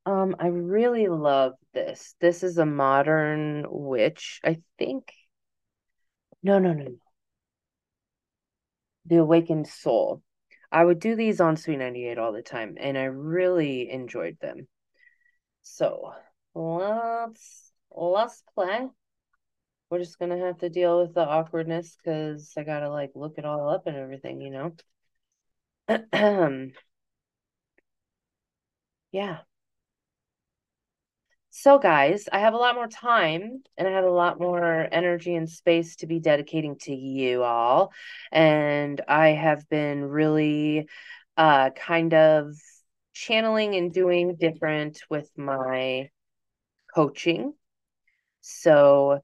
Um, 0.05 0.35
I 0.39 0.47
really 0.47 1.07
love 1.07 1.53
this. 1.73 2.15
This 2.21 2.43
is 2.43 2.57
a 2.57 2.65
modern 2.65 3.65
witch, 3.69 4.39
I 4.43 4.61
think. 4.77 5.11
No, 6.43 6.59
no, 6.59 6.71
no, 6.71 6.83
no. 6.83 6.97
The 9.05 9.17
Awakened 9.17 9.67
Soul. 9.67 10.21
I 10.71 10.83
would 10.83 10.99
do 10.99 11.17
these 11.17 11.41
on 11.41 11.57
Sweet 11.57 11.77
98 11.77 12.17
all 12.17 12.31
the 12.31 12.41
time, 12.41 12.77
and 12.79 12.97
I 12.97 13.03
really 13.03 13.91
enjoyed 13.91 14.37
them. 14.39 14.67
So 15.61 16.13
let's 16.55 17.71
let's 17.91 18.43
play. 18.55 18.87
we're 19.89 19.99
just 19.99 20.19
gonna 20.19 20.37
have 20.39 20.57
to 20.59 20.69
deal 20.69 21.01
with 21.01 21.13
the 21.13 21.25
awkwardness 21.25 21.97
because 21.97 22.53
I 22.57 22.63
gotta 22.63 22.89
like 22.89 23.11
look 23.15 23.37
it 23.37 23.45
all 23.45 23.69
up 23.69 23.87
and 23.87 23.95
everything, 23.97 24.41
you 24.41 24.51
know? 24.51 24.75
yeah. 29.11 29.41
So, 31.55 31.77
guys, 31.77 32.27
I 32.31 32.39
have 32.39 32.55
a 32.55 32.57
lot 32.57 32.73
more 32.75 32.87
time 32.87 33.61
and 33.77 33.87
I 33.87 33.91
have 33.91 34.05
a 34.05 34.09
lot 34.09 34.39
more 34.39 34.87
energy 34.91 35.35
and 35.35 35.47
space 35.47 35.95
to 35.97 36.07
be 36.07 36.19
dedicating 36.19 36.77
to 36.81 36.93
you 36.95 37.43
all. 37.43 37.93
And 38.31 38.99
I 39.07 39.29
have 39.29 39.69
been 39.69 40.03
really 40.03 40.87
uh, 41.37 41.69
kind 41.71 42.13
of 42.15 42.55
channeling 43.13 43.75
and 43.75 43.93
doing 43.93 44.35
different 44.35 45.01
with 45.11 45.29
my 45.37 46.09
coaching. 46.93 47.53
So, 48.41 49.21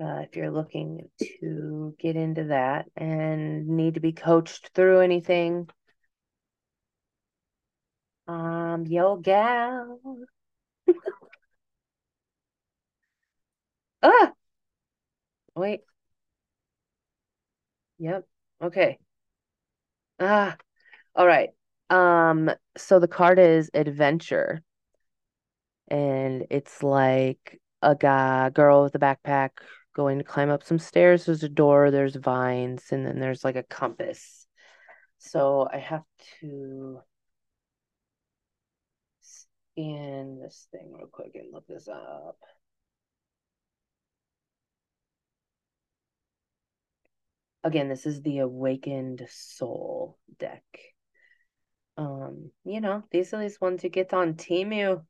uh, 0.00 0.20
if 0.24 0.36
you're 0.36 0.50
looking 0.50 1.10
to 1.40 1.94
get 1.98 2.16
into 2.16 2.44
that 2.46 2.86
and 2.96 3.68
need 3.68 3.94
to 3.94 4.00
be 4.00 4.12
coached 4.12 4.70
through 4.74 5.00
anything, 5.00 5.68
um, 8.28 8.86
yo, 8.86 9.16
gal. 9.16 10.00
ah, 14.02 14.32
wait. 15.54 15.82
Yep. 17.98 18.26
Okay. 18.62 18.98
Ah, 20.20 20.56
all 21.16 21.26
right. 21.26 21.50
Um, 21.90 22.50
so 22.76 22.98
the 23.00 23.08
card 23.08 23.38
is 23.40 23.70
adventure, 23.74 24.62
and 25.90 26.46
it's 26.50 26.82
like 26.82 27.60
a 27.82 27.94
guy, 27.94 28.50
girl 28.50 28.82
with 28.84 28.94
a 28.94 28.98
backpack 28.98 29.50
going 29.94 30.18
to 30.18 30.24
climb 30.24 30.50
up 30.50 30.62
some 30.62 30.78
stairs. 30.78 31.24
There's 31.24 31.42
a 31.42 31.48
door, 31.48 31.90
there's 31.90 32.16
vines, 32.16 32.84
and 32.90 33.04
then 33.06 33.18
there's 33.18 33.44
like 33.44 33.56
a 33.56 33.62
compass. 33.62 34.46
So 35.18 35.68
I 35.72 35.78
have 35.78 36.04
to 36.40 37.00
scan 39.20 40.38
this 40.40 40.68
thing 40.70 40.92
real 40.92 41.08
quick 41.08 41.32
and 41.34 41.52
look 41.52 41.66
this 41.66 41.88
up. 41.88 42.38
Again, 47.62 47.88
this 47.88 48.06
is 48.06 48.22
the 48.22 48.38
Awakened 48.38 49.26
Soul 49.28 50.18
deck. 50.38 50.62
Um, 51.98 52.50
you 52.64 52.80
know, 52.80 53.04
these 53.10 53.34
are 53.34 53.40
these 53.40 53.60
ones 53.60 53.84
you 53.84 53.90
get 53.90 54.14
on 54.14 54.34
Temu. 54.34 55.04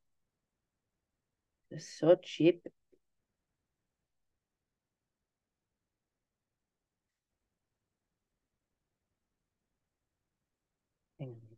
They're 1.71 1.81
so 1.81 2.17
cheap. 2.23 2.67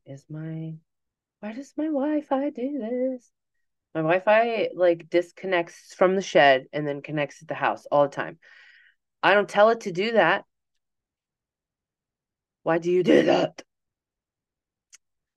Is 0.05 0.25
my 0.29 0.75
why 1.40 1.53
does 1.53 1.72
my 1.77 1.87
Wi-Fi 1.87 2.51
do 2.51 2.79
this? 2.79 3.31
My 3.94 4.01
Wi-Fi 4.01 4.68
like 4.75 5.09
disconnects 5.09 5.94
from 5.94 6.16
the 6.16 6.22
shed 6.22 6.66
and 6.72 6.87
then 6.87 7.03
connects 7.03 7.38
to 7.38 7.46
the 7.46 7.55
house 7.55 7.87
all 7.90 8.03
the 8.03 8.14
time. 8.14 8.38
I 9.22 9.35
don't 9.35 9.48
tell 9.48 9.70
it 9.70 9.83
to 9.83 9.92
do 9.92 10.12
that. 10.12 10.44
Why 12.62 12.79
do 12.79 12.90
you 12.90 13.03
do 13.03 13.22
that? 13.25 13.62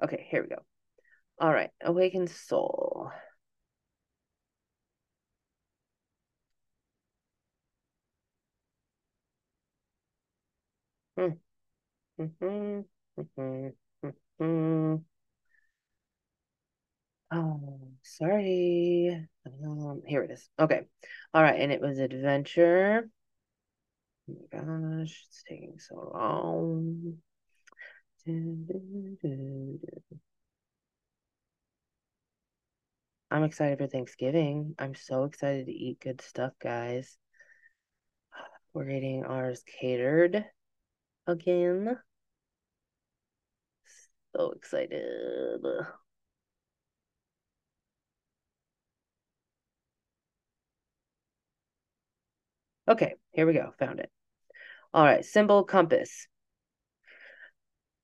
Okay, 0.04 0.28
here 0.30 0.44
we 0.44 0.50
go. 0.50 0.62
All 1.40 1.54
right, 1.54 1.72
awakened 1.82 2.30
soul. 2.30 3.12
Mm-hmm. 11.18 11.32
Mm-hmm. 12.20 13.70
Mm-hmm. 14.40 14.96
Oh, 17.32 17.80
sorry. 18.04 19.28
Um, 19.46 20.02
here 20.06 20.24
it 20.24 20.32
is. 20.32 20.50
Okay. 20.60 20.88
All 21.34 21.42
right, 21.44 21.60
and 21.60 21.72
it 21.72 21.82
was 21.82 22.00
adventure. 22.00 23.10
Oh 24.30 24.34
my 24.52 24.60
gosh, 24.60 25.26
it's 25.28 25.44
taking 25.48 25.80
so 25.80 26.12
long. 26.14 27.18
I'm 33.32 33.44
excited 33.44 33.78
for 33.78 33.88
Thanksgiving. 33.88 34.76
I'm 34.80 34.96
so 34.96 35.26
excited 35.26 35.68
to 35.68 35.72
eat 35.72 36.00
good 36.00 36.22
stuff, 36.22 36.54
guys. 36.60 37.18
We're 38.74 38.86
getting 38.86 39.26
ours 39.26 39.64
catered 39.80 40.46
again. 41.28 41.98
So 44.36 44.52
excited. 44.52 45.62
Okay, 52.88 53.16
here 53.32 53.48
we 53.48 53.54
go. 53.54 53.74
Found 53.80 54.00
it. 54.00 54.10
All 54.94 55.04
right, 55.04 55.26
symbol 55.26 55.64
compass. 55.64 56.28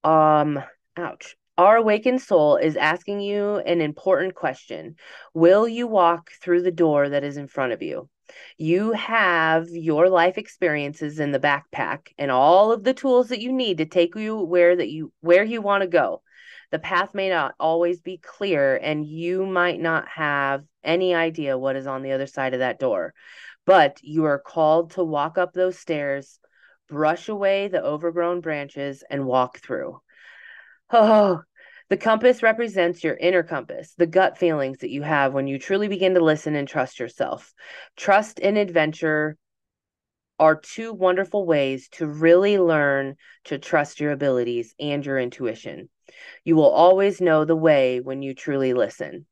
Um, 0.04 0.62
ouch. 0.98 1.36
Our 1.58 1.78
awakened 1.78 2.22
soul 2.22 2.58
is 2.58 2.76
asking 2.76 3.22
you 3.22 3.58
an 3.58 3.82
important 3.82 4.36
question. 4.36 4.96
Will 5.34 5.68
you 5.68 5.88
walk 5.88 6.32
through 6.42 6.64
the 6.64 6.72
door 6.72 7.10
that 7.10 7.24
is 7.24 7.38
in 7.38 7.48
front 7.48 7.74
of 7.74 7.82
you? 7.82 8.10
You 8.58 8.92
have 8.94 9.68
your 9.70 10.10
life 10.10 10.38
experiences 10.38 11.20
in 11.20 11.32
the 11.32 11.40
backpack 11.40 12.10
and 12.18 12.32
all 12.32 12.72
of 12.72 12.84
the 12.84 12.94
tools 12.94 13.30
that 13.30 13.42
you 13.42 13.52
need 13.52 13.78
to 13.80 13.86
take 13.86 14.16
you 14.16 14.38
where 14.38 14.76
that 14.76 14.90
you 14.90 15.12
where 15.22 15.44
you 15.44 15.62
want 15.62 15.82
to 15.82 15.88
go. 15.88 16.22
The 16.72 16.80
path 16.80 17.14
may 17.14 17.30
not 17.30 17.54
always 17.60 18.02
be 18.02 18.18
clear 18.18 18.78
and 18.78 19.06
you 19.06 19.46
might 19.46 19.80
not 19.80 20.08
have 20.08 20.64
any 20.84 21.14
idea 21.14 21.58
what 21.58 21.76
is 21.76 21.86
on 21.86 22.02
the 22.02 22.14
other 22.14 22.28
side 22.28 22.54
of 22.54 22.60
that 22.60 22.80
door. 22.80 23.14
But 23.66 24.00
you 24.02 24.26
are 24.26 24.40
called 24.40 24.92
to 24.92 25.04
walk 25.04 25.38
up 25.38 25.54
those 25.54 25.78
stairs, 25.78 26.40
brush 26.88 27.30
away 27.30 27.68
the 27.68 27.84
overgrown 27.84 28.42
branches 28.42 29.04
and 29.10 29.26
walk 29.26 29.60
through. 29.60 30.00
Oh, 30.92 31.42
the 31.92 31.98
compass 31.98 32.42
represents 32.42 33.04
your 33.04 33.18
inner 33.18 33.44
compass, 33.44 33.94
the 33.98 34.08
gut 34.08 34.38
feelings 34.38 34.78
that 34.78 34.92
you 34.92 35.02
have 35.02 35.34
when 35.34 35.46
you 35.46 35.60
truly 35.60 35.90
begin 35.90 36.14
to 36.14 36.24
listen 36.24 36.56
and 36.56 36.66
trust 36.66 37.02
yourself. 37.02 37.54
Trust 37.98 38.40
and 38.42 38.58
adventure 38.58 39.36
are 40.40 40.56
two 40.56 40.94
wonderful 40.94 41.46
ways 41.46 41.90
to 41.90 42.08
really 42.08 42.58
learn 42.58 43.18
to 43.44 43.58
trust 43.58 44.00
your 44.00 44.14
abilities 44.14 44.74
and 44.80 45.06
your 45.06 45.20
intuition. 45.20 45.90
You 46.46 46.56
will 46.56 46.70
always 46.70 47.20
know 47.20 47.44
the 47.44 47.58
way 47.58 48.00
when 48.00 48.22
you 48.22 48.36
truly 48.36 48.74
listen. 48.74 49.26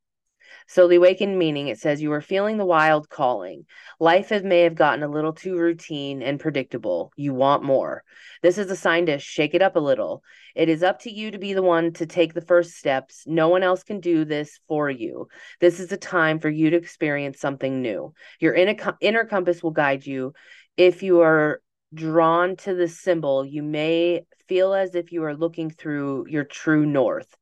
So 0.70 0.88
the 0.88 0.98
awakened 0.98 1.40
meaning, 1.40 1.68
it 1.68 1.80
says 1.80 2.00
you 2.00 2.14
are 2.14 2.22
feeling 2.22 2.58
the 2.58 2.66
wild 2.66 3.10
calling. 3.10 3.66
Life 4.00 4.30
may 4.44 4.62
have 4.62 4.76
gotten 4.76 5.02
a 5.02 5.08
little 5.08 5.34
too 5.34 5.58
routine 5.58 6.22
and 6.22 6.40
predictable. 6.40 7.12
You 7.16 7.34
want 7.34 7.64
more. 7.64 8.04
This 8.44 8.60
is 8.60 8.70
a 8.70 8.76
sign 8.76 9.08
to 9.08 9.18
shake 9.18 9.56
it 9.56 9.64
up 9.64 9.76
a 9.76 9.80
little. 9.80 10.22
It 10.56 10.70
is 10.70 10.84
up 10.84 11.00
to 11.02 11.12
you 11.12 11.32
to 11.32 11.40
be 11.40 11.54
the 11.54 11.64
one 11.64 11.92
to 11.94 12.06
take 12.06 12.36
the 12.36 12.42
first 12.42 12.76
steps. 12.76 13.24
No 13.26 13.50
one 13.50 13.64
else 13.64 13.82
can 13.82 14.00
do 14.00 14.26
this 14.26 14.60
for 14.68 14.92
you. 14.92 15.28
This 15.60 15.80
is 15.80 15.92
a 15.92 15.98
time 15.98 16.40
for 16.40 16.50
you 16.50 16.70
to 16.70 16.78
experience 16.78 17.40
something 17.40 17.82
new. 17.82 18.14
Your 18.40 18.54
inner, 18.54 18.76
inner 19.02 19.26
compass 19.26 19.64
will 19.64 19.72
guide 19.72 20.06
you. 20.06 20.34
If 20.78 21.02
you 21.02 21.22
are 21.22 21.62
drawn 21.96 22.56
to 22.58 22.76
the 22.76 22.88
symbol, 22.88 23.44
you 23.44 23.64
may 23.64 24.22
feel 24.48 24.76
as 24.76 24.94
if 24.94 25.12
you 25.12 25.24
are 25.24 25.36
looking 25.36 25.72
through 25.72 26.28
your 26.30 26.44
true 26.44 26.86
north. 26.86 27.36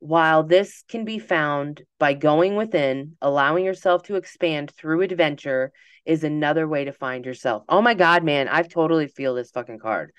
While 0.00 0.44
this 0.44 0.82
can 0.88 1.04
be 1.04 1.18
found 1.18 1.82
by 1.98 2.14
going 2.14 2.56
within, 2.56 3.16
allowing 3.20 3.64
yourself 3.64 4.02
to 4.04 4.16
expand 4.16 4.72
through 4.72 5.02
adventure 5.02 5.72
is 6.06 6.24
another 6.24 6.66
way 6.66 6.86
to 6.86 6.92
find 6.92 7.24
yourself. 7.24 7.64
Oh 7.68 7.82
my 7.82 7.94
God, 7.94 8.24
man, 8.24 8.48
I've 8.48 8.68
totally 8.68 9.06
feel 9.06 9.34
this 9.34 9.50
fucking 9.50 9.78
card. 9.78 10.12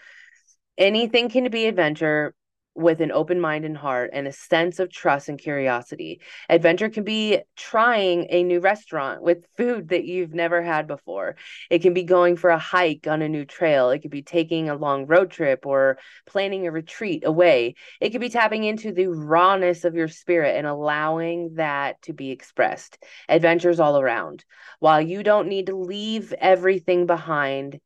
Anything 0.77 1.29
can 1.29 1.49
be 1.49 1.65
adventure 1.65 2.33
with 2.75 3.01
an 3.01 3.11
open 3.11 3.39
mind 3.39 3.65
and 3.65 3.77
heart 3.77 4.11
and 4.13 4.27
a 4.27 4.31
sense 4.31 4.79
of 4.79 4.89
trust 4.89 5.27
and 5.29 5.39
curiosity. 5.39 6.21
Adventure 6.49 6.89
can 6.89 7.03
be 7.03 7.39
trying 7.55 8.27
a 8.29 8.43
new 8.43 8.59
restaurant 8.59 9.21
with 9.21 9.45
food 9.57 9.89
that 9.89 10.05
you've 10.05 10.33
never 10.33 10.61
had 10.61 10.87
before. 10.87 11.35
It 11.69 11.81
can 11.81 11.93
be 11.93 12.03
going 12.03 12.37
for 12.37 12.49
a 12.49 12.57
hike 12.57 13.07
on 13.07 13.21
a 13.21 13.29
new 13.29 13.45
trail. 13.45 13.89
It 13.89 13.99
could 13.99 14.11
be 14.11 14.21
taking 14.21 14.69
a 14.69 14.75
long 14.75 15.05
road 15.05 15.31
trip 15.31 15.65
or 15.65 15.97
planning 16.25 16.65
a 16.65 16.71
retreat 16.71 17.23
away. 17.25 17.75
It 17.99 18.11
could 18.11 18.21
be 18.21 18.29
tapping 18.29 18.63
into 18.63 18.91
the 18.91 19.07
rawness 19.07 19.83
of 19.83 19.95
your 19.95 20.07
spirit 20.07 20.55
and 20.55 20.65
allowing 20.65 21.55
that 21.55 22.01
to 22.03 22.13
be 22.13 22.31
expressed. 22.31 22.97
Adventures 23.27 23.79
all 23.79 23.99
around. 23.99 24.45
While 24.79 25.01
you 25.01 25.23
don't 25.23 25.47
need 25.47 25.67
to 25.67 25.75
leave 25.75 26.33
everything 26.33 27.05
behind 27.05 27.79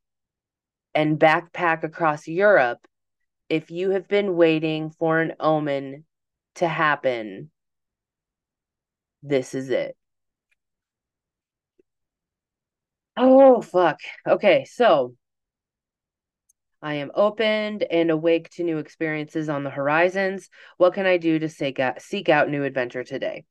and 0.93 1.19
backpack 1.19 1.83
across 1.83 2.27
Europe, 2.27 2.79
if 3.49 3.71
you 3.71 3.91
have 3.91 4.07
been 4.07 4.35
waiting 4.35 4.89
for 4.89 5.19
an 5.19 5.33
omen 5.39 6.05
to 6.55 6.67
happen, 6.67 7.51
this 9.23 9.53
is 9.53 9.69
it. 9.69 9.95
Oh, 13.17 13.61
fuck. 13.61 13.99
Okay, 14.27 14.65
so 14.65 15.15
I 16.81 16.95
am 16.95 17.11
opened 17.15 17.83
and 17.83 18.11
awake 18.11 18.49
to 18.51 18.63
new 18.63 18.77
experiences 18.77 19.49
on 19.49 19.63
the 19.63 19.69
horizons. 19.69 20.49
What 20.77 20.93
can 20.93 21.05
I 21.05 21.17
do 21.17 21.39
to 21.39 21.49
seek 21.49 21.79
out, 21.79 22.01
seek 22.01 22.29
out 22.29 22.49
new 22.49 22.63
adventure 22.63 23.03
today? 23.03 23.45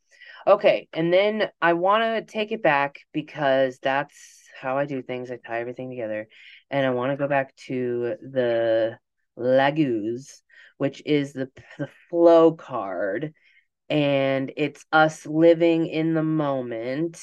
Okay, 0.47 0.89
and 0.93 1.13
then 1.13 1.49
I 1.61 1.73
want 1.73 2.03
to 2.05 2.33
take 2.33 2.53
it 2.53 2.63
back 2.63 3.01
because 3.13 3.79
that's 3.83 4.43
how 4.61 4.77
I 4.79 4.85
do 4.85 5.03
things. 5.03 5.31
I 5.31 5.37
tie 5.37 5.61
everything 5.61 5.91
together. 5.91 6.29
And 6.71 6.87
I 6.87 6.91
want 6.91 7.13
to 7.13 7.17
go 7.17 7.27
back 7.27 7.57
to 7.67 8.17
the 8.21 8.99
Laguz, 9.37 10.43
which 10.78 11.03
is 11.07 11.32
the 11.32 11.51
the 11.78 11.89
flow 12.11 12.53
card 12.53 13.35
and 13.89 14.53
it's 14.57 14.85
us 14.93 15.26
living 15.26 15.87
in 15.87 16.14
the 16.14 16.22
moment. 16.22 17.20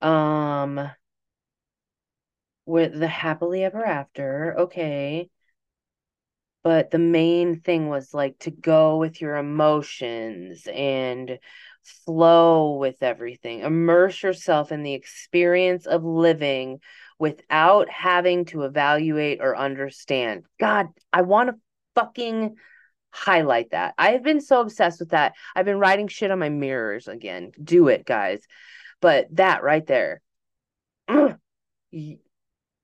Um, 0.00 0.90
with 2.66 2.98
the 2.98 3.08
happily 3.08 3.64
ever 3.64 3.84
after, 3.84 4.54
okay. 4.58 5.30
But 6.62 6.90
the 6.90 6.98
main 6.98 7.60
thing 7.60 7.88
was 7.88 8.12
like 8.14 8.38
to 8.40 8.50
go 8.50 8.98
with 8.98 9.20
your 9.20 9.36
emotions 9.36 10.66
and 10.72 11.38
flow 12.04 12.76
with 12.76 13.02
everything. 13.02 13.60
Immerse 13.60 14.22
yourself 14.22 14.72
in 14.72 14.82
the 14.82 14.94
experience 14.94 15.86
of 15.86 16.04
living 16.04 16.80
without 17.18 17.88
having 17.90 18.44
to 18.46 18.62
evaluate 18.62 19.40
or 19.40 19.56
understand. 19.56 20.44
God, 20.60 20.86
I 21.12 21.22
want 21.22 21.50
to 21.50 21.56
fucking 21.94 22.56
highlight 23.10 23.70
that. 23.70 23.94
I've 23.98 24.22
been 24.22 24.40
so 24.40 24.60
obsessed 24.60 25.00
with 25.00 25.10
that. 25.10 25.32
I've 25.54 25.64
been 25.64 25.80
writing 25.80 26.08
shit 26.08 26.30
on 26.30 26.38
my 26.38 26.48
mirrors 26.48 27.08
again. 27.08 27.52
Do 27.62 27.88
it, 27.88 28.04
guys. 28.06 28.40
But 29.00 29.26
that 29.32 29.62
right 29.62 29.86
there. 29.86 30.20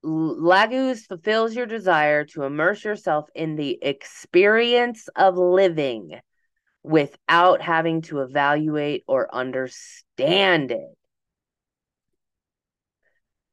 Laguz 0.05 1.07
fulfills 1.07 1.55
your 1.55 1.67
desire 1.67 2.25
to 2.27 2.43
immerse 2.43 2.85
yourself 2.85 3.29
in 3.35 3.57
the 3.57 3.79
experience 3.83 5.09
of 5.17 5.37
living 5.39 6.21
without 6.85 7.61
having 7.63 8.03
to 8.03 8.21
evaluate 8.21 9.03
or 9.09 9.35
understand 9.35 10.71
it. 10.71 10.97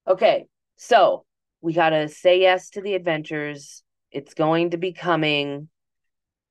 Okay, 0.08 0.46
so 0.76 1.26
we 1.62 1.74
got 1.74 1.90
to 1.92 2.10
say 2.10 2.42
yes 2.42 2.70
to 2.72 2.82
the 2.82 2.94
adventures. 2.94 3.84
It's 4.12 4.34
going 4.34 4.72
to 4.72 4.78
be 4.78 4.92
coming. 4.92 5.70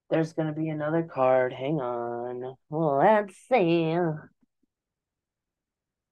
There's 0.08 0.32
going 0.32 0.48
to 0.48 0.54
be 0.58 0.70
another 0.70 1.02
card. 1.02 1.52
Hang 1.52 1.80
on. 1.80 2.56
Let's 2.70 3.36
see. 3.48 3.94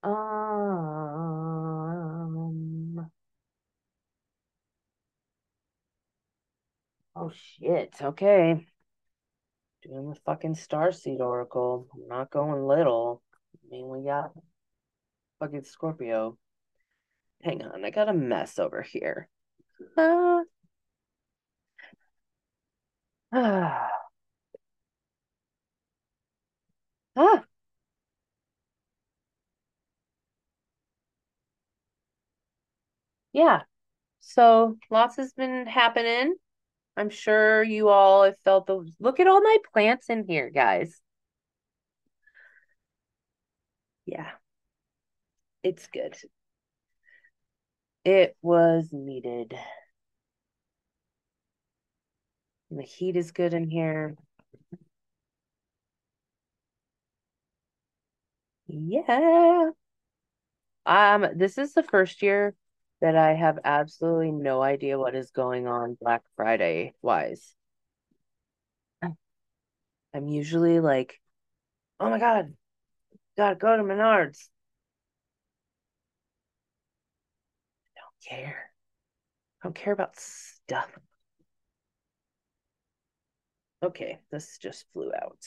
Um. 0.03 0.13
Oh 7.17 7.31
shit. 7.35 7.95
Okay. 8.01 8.67
Doing 9.89 10.11
the 10.11 10.17
fucking 10.27 10.55
Starseed 10.55 11.21
Oracle. 11.21 11.89
I'm 11.95 12.09
not 12.09 12.31
going 12.31 12.67
little. 12.67 13.23
I 13.55 13.71
mean, 13.71 13.89
we 13.89 14.05
got 14.05 14.33
fucking 15.41 15.65
Scorpio. 15.65 16.37
Hang 17.43 17.63
on, 17.63 17.85
I 17.85 17.91
got 17.91 18.09
a 18.09 18.13
mess 18.13 18.59
over 18.59 18.83
here. 18.83 19.29
Uh, 19.97 20.43
ah. 23.33 23.89
Ah. 27.17 27.45
Yeah. 33.33 33.63
So 34.21 34.77
lots 34.91 35.17
has 35.17 35.33
been 35.33 35.67
happening. 35.67 36.35
I'm 36.99 37.11
sure 37.11 37.63
you 37.63 37.89
all 37.89 38.25
have 38.25 38.37
felt 38.45 38.67
the 38.67 38.85
look 38.99 39.21
at 39.21 39.29
all 39.29 39.41
my 39.41 39.59
plants 39.73 40.11
in 40.11 40.25
here, 40.27 40.51
guys. 40.51 41.01
Yeah. 44.05 44.31
It's 45.63 45.87
good. 45.87 46.17
It 48.05 48.37
was 48.43 48.89
needed. 48.93 49.55
The 52.71 52.83
heat 52.83 53.15
is 53.17 53.31
good 53.31 53.55
in 53.55 53.71
here. 53.71 54.17
Yeah. 58.67 59.71
Um, 60.87 61.27
this 61.37 61.59
is 61.59 61.75
the 61.75 61.83
first 61.83 62.23
year 62.23 62.55
that 63.01 63.17
I 63.17 63.35
have 63.35 63.59
absolutely 63.65 64.33
no 64.33 64.63
idea 64.63 64.99
what 64.99 65.15
is 65.15 65.31
going 65.31 65.67
on 65.67 65.97
Black 66.01 66.23
Friday 66.37 66.95
wise. 67.03 67.55
I'm 70.15 70.29
usually 70.29 70.81
like, 70.81 71.21
oh 72.01 72.11
my 72.11 72.19
God, 72.19 72.55
gotta 73.37 73.57
go 73.57 73.77
to 73.77 73.83
Menards. 73.83 74.49
I 77.97 78.01
don't 78.01 78.41
care. 78.41 78.71
I 79.63 79.67
don't 79.67 79.75
care 79.75 79.93
about 79.93 80.19
stuff. 80.19 80.91
Okay, 83.83 84.19
this 84.31 84.59
just 84.59 84.87
flew 84.93 85.13
out. 85.15 85.45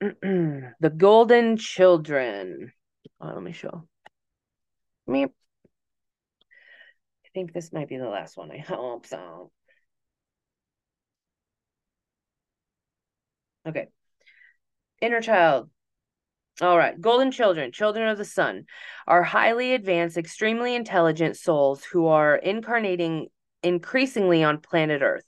the 0.00 0.90
Golden 0.96 1.56
Children. 1.56 2.72
Oh, 3.20 3.32
let 3.34 3.42
me 3.42 3.52
show. 3.52 3.88
Me. 5.08 5.24
I 5.24 5.28
think 7.34 7.52
this 7.52 7.72
might 7.72 7.88
be 7.88 7.96
the 7.96 8.08
last 8.08 8.36
one. 8.36 8.50
I 8.50 8.58
hope 8.68 9.06
so. 9.06 9.50
Okay. 13.66 13.88
Inner 15.00 15.20
child. 15.20 15.70
All 16.60 16.76
right. 16.76 17.00
Golden 17.00 17.30
children, 17.30 17.70
children 17.70 18.08
of 18.08 18.18
the 18.18 18.24
sun, 18.24 18.66
are 19.06 19.22
highly 19.22 19.74
advanced, 19.74 20.16
extremely 20.16 20.74
intelligent 20.74 21.36
souls 21.36 21.84
who 21.84 22.06
are 22.08 22.36
incarnating 22.36 23.28
increasingly 23.62 24.42
on 24.42 24.60
planet 24.60 25.02
Earth. 25.02 25.24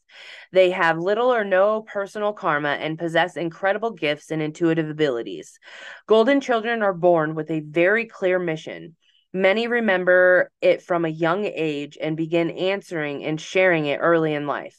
They 0.53 0.70
have 0.70 0.99
little 0.99 1.33
or 1.33 1.45
no 1.45 1.83
personal 1.83 2.33
karma 2.33 2.70
and 2.70 2.99
possess 2.99 3.37
incredible 3.37 3.93
gifts 3.93 4.31
and 4.31 4.43
intuitive 4.43 4.89
abilities. 4.89 5.59
Golden 6.07 6.41
children 6.41 6.83
are 6.83 6.95
born 6.95 7.35
with 7.35 7.51
a 7.51 7.61
very 7.61 8.07
clear 8.07 8.39
mission. 8.39 8.97
Many 9.33 9.68
remember 9.68 10.51
it 10.61 10.83
from 10.83 11.05
a 11.05 11.09
young 11.09 11.45
age 11.45 11.97
and 12.01 12.16
begin 12.16 12.51
answering 12.51 13.24
and 13.24 13.41
sharing 13.41 13.87
it 13.87 13.99
early 13.99 14.35
in 14.35 14.49
life. 14.49 14.76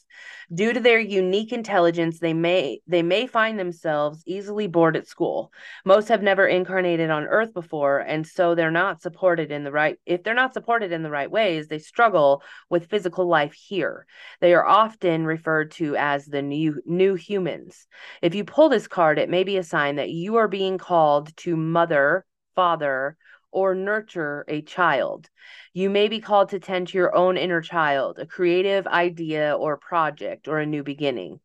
Due 0.52 0.74
to 0.74 0.80
their 0.80 0.98
unique 0.98 1.54
intelligence, 1.54 2.18
they 2.18 2.34
may 2.34 2.80
they 2.86 3.02
may 3.02 3.26
find 3.26 3.58
themselves 3.58 4.22
easily 4.26 4.66
bored 4.66 4.94
at 4.94 5.06
school. 5.06 5.50
Most 5.86 6.08
have 6.08 6.22
never 6.22 6.46
incarnated 6.46 7.08
on 7.08 7.24
earth 7.24 7.54
before 7.54 8.00
and 8.00 8.26
so 8.26 8.54
they're 8.54 8.70
not 8.70 9.00
supported 9.00 9.50
in 9.50 9.64
the 9.64 9.72
right 9.72 9.98
if 10.04 10.22
they're 10.22 10.34
not 10.34 10.52
supported 10.52 10.92
in 10.92 11.02
the 11.02 11.10
right 11.10 11.30
ways, 11.30 11.68
they 11.68 11.78
struggle 11.78 12.42
with 12.68 12.90
physical 12.90 13.26
life 13.26 13.54
here. 13.54 14.04
They 14.42 14.52
are 14.52 14.66
often 14.66 15.24
referred 15.24 15.70
to 15.72 15.96
as 15.96 16.26
the 16.26 16.42
new 16.42 16.82
new 16.84 17.14
humans. 17.14 17.86
If 18.20 18.34
you 18.34 18.44
pull 18.44 18.68
this 18.68 18.86
card, 18.86 19.18
it 19.18 19.30
may 19.30 19.44
be 19.44 19.56
a 19.56 19.62
sign 19.62 19.96
that 19.96 20.10
you 20.10 20.36
are 20.36 20.48
being 20.48 20.76
called 20.76 21.34
to 21.38 21.56
mother, 21.56 22.26
father, 22.54 23.16
or 23.52 23.74
nurture 23.74 24.44
a 24.48 24.62
child. 24.62 25.28
You 25.72 25.90
may 25.90 26.08
be 26.08 26.20
called 26.20 26.50
to 26.50 26.58
tend 26.58 26.88
to 26.88 26.98
your 26.98 27.14
own 27.14 27.36
inner 27.36 27.60
child, 27.60 28.18
a 28.18 28.26
creative 28.26 28.86
idea 28.86 29.54
or 29.54 29.76
project, 29.76 30.48
or 30.48 30.58
a 30.58 30.66
new 30.66 30.82
beginning. 30.82 31.40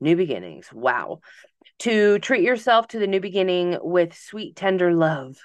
New 0.00 0.16
beginnings. 0.16 0.72
Wow. 0.72 1.20
To 1.80 2.18
treat 2.18 2.42
yourself 2.42 2.88
to 2.88 2.98
the 2.98 3.06
new 3.06 3.20
beginning 3.20 3.78
with 3.80 4.16
sweet, 4.16 4.56
tender 4.56 4.92
love, 4.92 5.36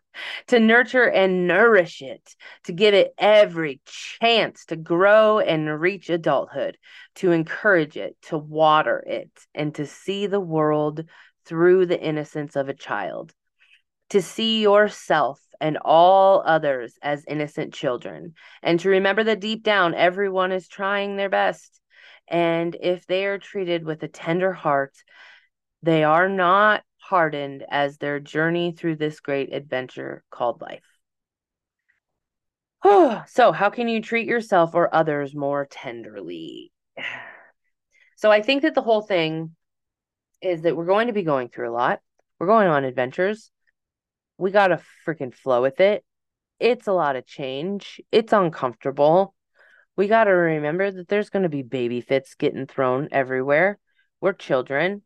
to 0.48 0.60
nurture 0.60 1.08
and 1.08 1.46
nourish 1.46 2.02
it, 2.02 2.34
to 2.64 2.72
give 2.72 2.94
it 2.94 3.14
every 3.16 3.80
chance 3.84 4.64
to 4.66 4.76
grow 4.76 5.38
and 5.38 5.80
reach 5.80 6.10
adulthood, 6.10 6.78
to 7.16 7.32
encourage 7.32 7.96
it, 7.96 8.16
to 8.22 8.38
water 8.38 9.02
it, 9.06 9.30
and 9.54 9.74
to 9.76 9.86
see 9.86 10.26
the 10.26 10.40
world 10.40 11.04
through 11.44 11.86
the 11.86 12.00
innocence 12.00 12.56
of 12.56 12.68
a 12.68 12.74
child 12.74 13.32
to 14.10 14.22
see 14.22 14.62
yourself 14.62 15.40
and 15.64 15.78
all 15.78 16.42
others 16.44 16.98
as 17.00 17.24
innocent 17.26 17.72
children, 17.72 18.34
and 18.62 18.78
to 18.80 18.90
remember 18.90 19.24
that 19.24 19.40
deep 19.40 19.62
down 19.62 19.94
everyone 19.94 20.52
is 20.52 20.68
trying 20.68 21.16
their 21.16 21.30
best. 21.30 21.80
And 22.28 22.76
if 22.82 23.06
they 23.06 23.24
are 23.24 23.38
treated 23.38 23.82
with 23.82 24.02
a 24.02 24.08
tender 24.08 24.52
heart, 24.52 24.92
they 25.82 26.04
are 26.04 26.28
not 26.28 26.82
hardened 26.98 27.64
as 27.66 27.96
their 27.96 28.20
journey 28.20 28.72
through 28.72 28.96
this 28.96 29.20
great 29.20 29.54
adventure 29.54 30.22
called 30.30 30.60
life. 30.60 30.84
so, 33.26 33.50
how 33.50 33.70
can 33.70 33.88
you 33.88 34.02
treat 34.02 34.28
yourself 34.28 34.74
or 34.74 34.94
others 34.94 35.34
more 35.34 35.66
tenderly? 35.70 36.72
So, 38.16 38.30
I 38.30 38.42
think 38.42 38.62
that 38.62 38.74
the 38.74 38.80
whole 38.80 39.02
thing 39.02 39.54
is 40.40 40.62
that 40.62 40.76
we're 40.76 40.86
going 40.86 41.08
to 41.08 41.12
be 41.12 41.24
going 41.24 41.48
through 41.48 41.68
a 41.68 41.74
lot. 41.74 42.00
We're 42.38 42.46
going 42.46 42.68
on 42.68 42.84
adventures. 42.84 43.50
We 44.38 44.50
got 44.50 44.68
to 44.68 44.80
freaking 45.06 45.34
flow 45.34 45.62
with 45.62 45.80
it. 45.80 46.04
It's 46.60 46.86
a 46.86 46.92
lot 46.92 47.16
of 47.16 47.26
change. 47.26 48.00
It's 48.10 48.32
uncomfortable. 48.32 49.34
We 49.96 50.08
got 50.08 50.24
to 50.24 50.30
remember 50.30 50.90
that 50.90 51.08
there's 51.08 51.30
going 51.30 51.44
to 51.44 51.48
be 51.48 51.62
baby 51.62 52.00
fits 52.00 52.34
getting 52.34 52.66
thrown 52.66 53.08
everywhere. 53.12 53.78
We're 54.20 54.32
children. 54.32 55.02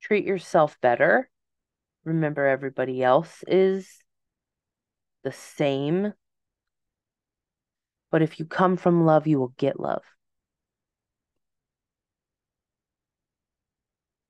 Treat 0.00 0.24
yourself 0.24 0.78
better. 0.80 1.28
Remember, 2.04 2.46
everybody 2.46 3.02
else 3.02 3.44
is 3.46 4.02
the 5.24 5.32
same. 5.32 6.14
But 8.10 8.22
if 8.22 8.38
you 8.38 8.46
come 8.46 8.76
from 8.78 9.04
love, 9.04 9.26
you 9.26 9.38
will 9.38 9.52
get 9.58 9.78
love. 9.78 10.02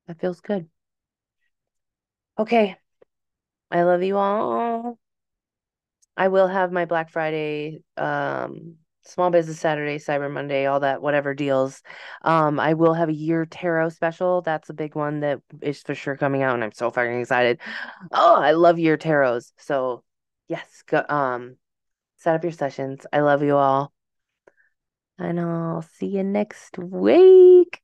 That 0.09 0.19
feels 0.19 0.41
good. 0.41 0.69
Okay. 2.39 2.77
I 3.71 3.83
love 3.83 4.03
you 4.03 4.17
all. 4.17 4.99
I 6.17 6.29
will 6.29 6.49
have 6.49 6.73
my 6.73 6.85
Black 6.85 7.11
Friday, 7.11 7.81
um, 7.97 8.77
Small 9.05 9.31
Business 9.31 9.61
Saturday, 9.61 9.99
Cyber 9.99 10.31
Monday, 10.31 10.67
all 10.67 10.81
that, 10.81 11.01
whatever 11.01 11.33
deals. 11.33 11.83
Um, 12.23 12.59
I 12.61 12.75
will 12.75 12.95
have 12.95 13.09
a 13.09 13.15
year 13.15 13.47
tarot 13.47 13.91
special. 13.91 14.43
That's 14.43 14.69
a 14.69 14.75
big 14.75 14.95
one 14.95 15.21
that 15.21 15.41
is 15.63 15.81
for 15.83 15.95
sure 15.95 16.17
coming 16.17 16.43
out, 16.43 16.55
and 16.55 16.65
I'm 16.65 16.73
so 16.73 16.91
fucking 16.91 17.21
excited. 17.21 17.61
Oh, 18.13 18.37
I 18.37 18.53
love 18.53 18.79
year 18.79 18.97
tarots. 18.97 19.53
So 19.59 20.03
yes, 20.49 20.83
go, 20.87 21.05
um, 21.09 21.57
set 22.17 22.35
up 22.35 22.43
your 22.43 22.53
sessions. 22.53 23.07
I 23.13 23.21
love 23.21 23.43
you 23.43 23.57
all. 23.57 23.93
And 25.19 25.41
I'll 25.41 25.83
see 25.83 26.07
you 26.07 26.25
next 26.25 26.79
week. 26.79 27.81